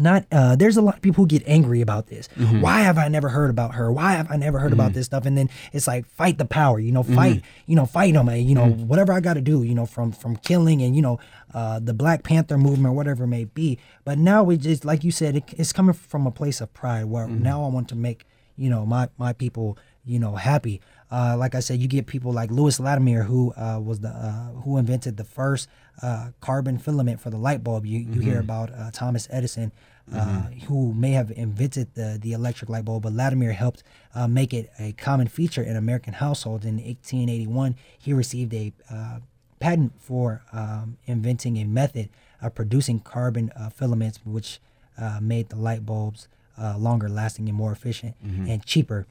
[0.00, 0.24] not.
[0.30, 2.28] Uh, there's a lot of people who get angry about this.
[2.36, 3.90] Why have I never heard about her?
[3.92, 5.26] Why have I never heard about this stuff?
[5.26, 8.48] And then it's like fight the power, you know, fight, you know, fight them, and
[8.48, 11.18] you know, whatever I got to do, you know, from from killing and you know,
[11.54, 13.78] uh, the Black Panther movement, whatever it may be.
[14.04, 17.04] But now we just, like you said, it, it's coming from a place of pride
[17.06, 18.24] where now I want to make
[18.58, 20.80] you know my my people you know happy
[21.10, 24.50] uh, like i said you get people like louis latimer who uh, was the uh,
[24.62, 25.68] who invented the first
[26.02, 27.84] uh, carbon filament for the light bulb.
[27.86, 29.72] You, you hear about uh, thomas edison
[30.14, 33.82] uh, who may have invented the, the electric light bulb but latimer helped
[34.14, 36.64] uh, make it a common feature in american households.
[36.64, 39.18] In 1881 he received a uh,
[39.60, 42.08] patent for um, inventing a method
[42.40, 44.60] of producing carbon uh, filaments which
[44.98, 46.28] uh, made the light bulbs
[46.60, 48.14] uh, longer lasting and more efficient
[48.48, 49.06] and cheaper.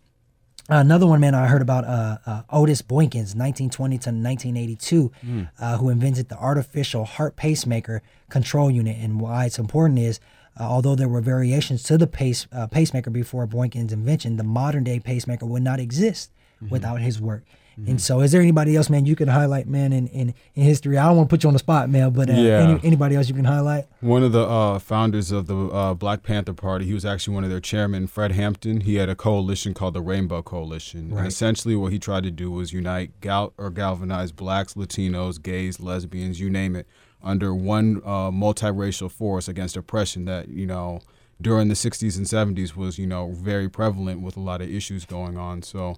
[0.70, 5.11] Another one, man, I heard about uh, uh, Otis Boykins, 1920 to 1982,
[5.59, 8.97] uh, who invented the artificial heart pacemaker control unit.
[8.99, 10.20] And why it's important is,
[10.59, 14.84] uh, although there were variations to the pace uh, pacemaker before Boykins' invention, the modern
[14.84, 16.32] day pacemaker would not exist
[16.70, 17.43] without his work.
[17.86, 20.97] And so, is there anybody else, man, you can highlight, man, in, in, in history?
[20.97, 22.59] I don't want to put you on the spot, man, but uh, Yeah.
[22.61, 23.86] any, anybody else you can highlight?
[24.01, 27.43] One of the uh, founders of the uh, Black Panther Party, he was actually one
[27.43, 28.82] of their chairmen, Fred Hampton.
[28.82, 31.11] He had a coalition called the Rainbow Coalition.
[31.11, 31.19] Right.
[31.19, 35.80] And essentially, what he tried to do was unite gal- or galvanize blacks, Latinos, gays,
[35.80, 36.88] lesbians, you name it,
[37.21, 40.99] under one uh, multiracial force against oppression that, you know,
[41.39, 45.05] during the 60s and 70s was, you know, very prevalent with a lot of issues
[45.05, 45.61] going on.
[45.61, 45.95] So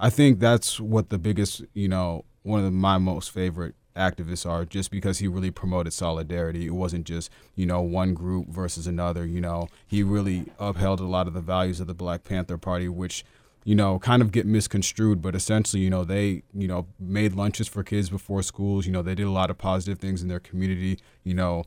[0.00, 4.64] I think that's what the biggest, you know, one of my most favorite activists are
[4.64, 6.66] just because he really promoted solidarity.
[6.66, 9.68] It wasn't just, you know, one group versus another, you know.
[9.86, 13.24] He really upheld a lot of the values of the Black Panther Party which
[13.62, 17.68] you know, kind of get misconstrued, but essentially, you know, they, you know, made lunches
[17.68, 18.86] for kids before schools.
[18.86, 20.98] You know, they did a lot of positive things in their community.
[21.24, 21.64] You know,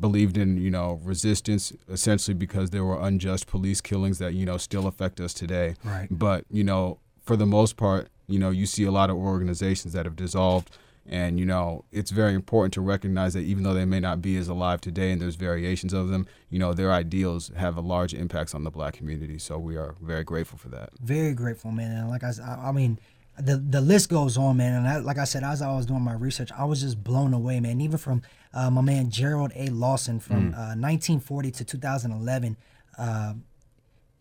[0.00, 4.56] believed in you know resistance essentially because there were unjust police killings that you know
[4.56, 6.08] still affect us today Right.
[6.10, 6.98] but you know
[7.30, 10.68] for the most part you know you see a lot of organizations that have dissolved
[11.06, 14.36] and you know it's very important to recognize that even though they may not be
[14.36, 18.12] as alive today and there's variations of them you know their ideals have a large
[18.12, 21.90] impacts on the black community so we are very grateful for that very grateful, man.
[21.90, 22.32] And like I,
[22.68, 22.98] I mean,
[23.38, 24.74] the the list goes on, man.
[24.74, 27.32] And I, like I said, as I was doing my research, I was just blown
[27.34, 27.80] away, man.
[27.80, 28.22] Even from
[28.52, 29.66] uh, my man Gerald A.
[29.68, 32.56] Lawson from uh, 1940 to 2011.
[32.98, 33.34] Uh,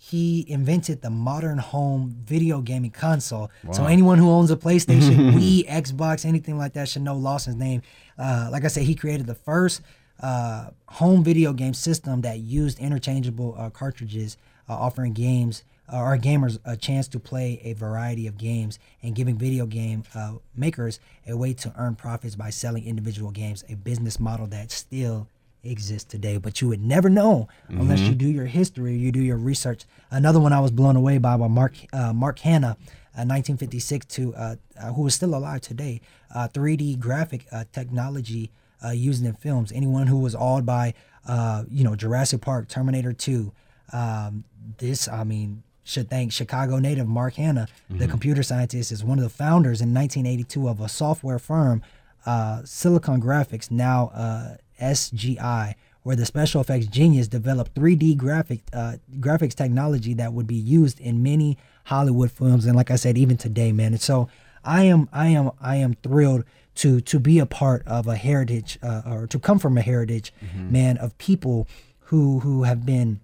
[0.01, 3.51] he invented the modern home video gaming console.
[3.73, 7.81] So anyone who owns a PlayStation, Wii, Xbox, anything like that should know Lawson's name.
[8.17, 9.81] Uh, like I said, he created the first
[10.21, 14.37] uh, home video game system that used interchangeable uh, cartridges,
[14.69, 19.15] uh, offering games uh, or gamers a chance to play a variety of games and
[19.15, 23.65] giving video game uh, makers a way to earn profits by selling individual games.
[23.67, 25.27] A business model that still
[25.63, 26.37] exist today.
[26.37, 29.85] But you would never know unless you do your history, you do your research.
[30.11, 32.77] Another one I was blown away by by Marc uh, Marc Hannah,
[33.17, 36.01] uh, 1956 to uh, uh, who is still alive today.
[36.33, 38.51] Uh, 3D graphic uh, technology
[38.83, 39.71] uh, used in films.
[39.71, 40.93] Anyone who was awed by
[41.27, 43.51] uh, you know Jurassic Park, Terminator 2.
[43.91, 44.43] Um,
[44.77, 49.23] this, I mean, should thank Chicago native Marc Hannah, the computer scientist, is one of
[49.23, 51.81] the founders in 1982 of a software firm,
[52.25, 58.95] uh, Silicon Graphics, now uh, SGI, where the special effects genius developed 3D graphic uh,
[59.19, 63.37] graphics technology that would be used in many Hollywood films, and like I said, even
[63.37, 63.93] today, man.
[63.93, 64.29] And so,
[64.63, 66.43] I am, I am, I am thrilled
[66.75, 70.33] to to be a part of a heritage, uh, or to come from a heritage,
[70.55, 71.67] man, of people
[72.09, 73.19] who who have been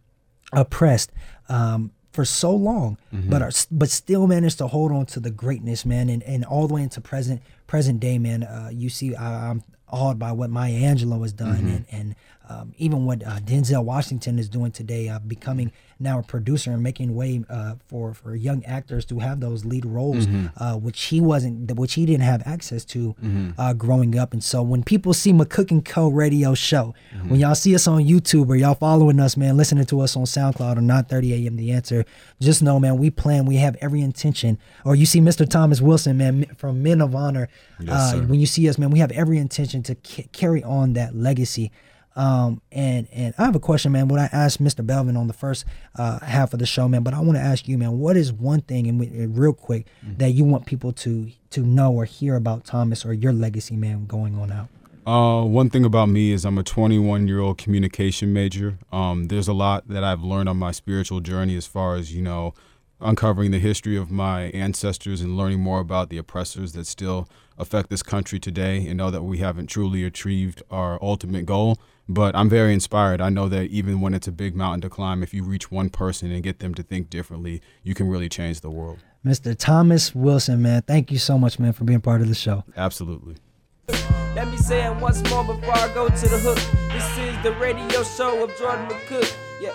[0.54, 1.12] oppressed
[1.50, 5.86] um, for so long, but are but still managed to hold on to the greatness,
[5.86, 8.44] man, and, and all the way into present present day, man.
[8.44, 11.68] Uh, you see, I, I'm awed by what Maya Angelou has done, mm-hmm.
[11.68, 12.16] and and
[12.50, 16.84] um, even what uh, Denzel Washington is doing today, uh, becoming now a producer and
[16.84, 20.28] making way uh, for for young actors to have those lead roles,
[20.58, 23.16] uh, which he wasn't, which he didn't have access to
[23.58, 24.34] uh, growing up.
[24.34, 26.10] And so when people see McCook and Co.
[26.10, 26.94] Radio Show,
[27.28, 30.24] when y'all see us on YouTube or y'all following us, man, listening to us on
[30.26, 31.56] SoundCloud or 9:30 a.m.
[31.56, 32.06] The Answer,
[32.42, 34.58] just know, man, we plan, we have every intention.
[34.84, 35.50] Or you see Mr.
[35.50, 37.48] Thomas Wilson, man, from Men of Honor.
[37.90, 41.16] uh, when you see us, man, we have every intention to ca- carry on that
[41.16, 41.72] legacy.
[42.16, 44.08] Um, and and I have a question, man.
[44.08, 44.86] What I asked Mr.
[44.86, 47.68] Belvin on the first uh, half of the show, man, but I want to ask
[47.68, 49.88] you, man, what is one thing, and we- and real quick,
[50.18, 54.06] that you want people to to know or hear about Thomas or your legacy, man,
[54.06, 54.70] going on out?
[55.06, 58.80] Uh, one thing about me is I'm a 21 year old communication major.
[58.92, 62.22] Um, there's a lot that I've learned on my spiritual journey as far as, you
[62.24, 62.54] know,
[63.00, 67.90] uncovering the history of my ancestors and learning more about the oppressors that still affect
[67.92, 71.78] this country today and know that we haven't truly achieved our ultimate goal.
[72.08, 73.20] But I'm very inspired.
[73.20, 75.90] I know that even when it's a big mountain to climb, if you reach one
[75.90, 79.00] person and get them to think differently, you can really change the world.
[79.26, 79.56] Mr.
[79.58, 82.64] Thomas Wilson, man, thank you so much, man, for being part of the show.
[82.78, 83.38] Absolutely.
[84.36, 86.60] Let me say it once more before I go to the hook.
[86.94, 89.36] This is the radio show of Jordan McCook.
[89.60, 89.74] Yeah.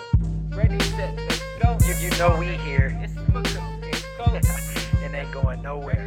[0.55, 1.17] Ready, set,
[1.61, 1.77] go.
[1.85, 2.97] You, you know we here.
[3.01, 4.35] It's McCook.
[4.35, 4.71] It's
[5.03, 6.05] It ain't going nowhere.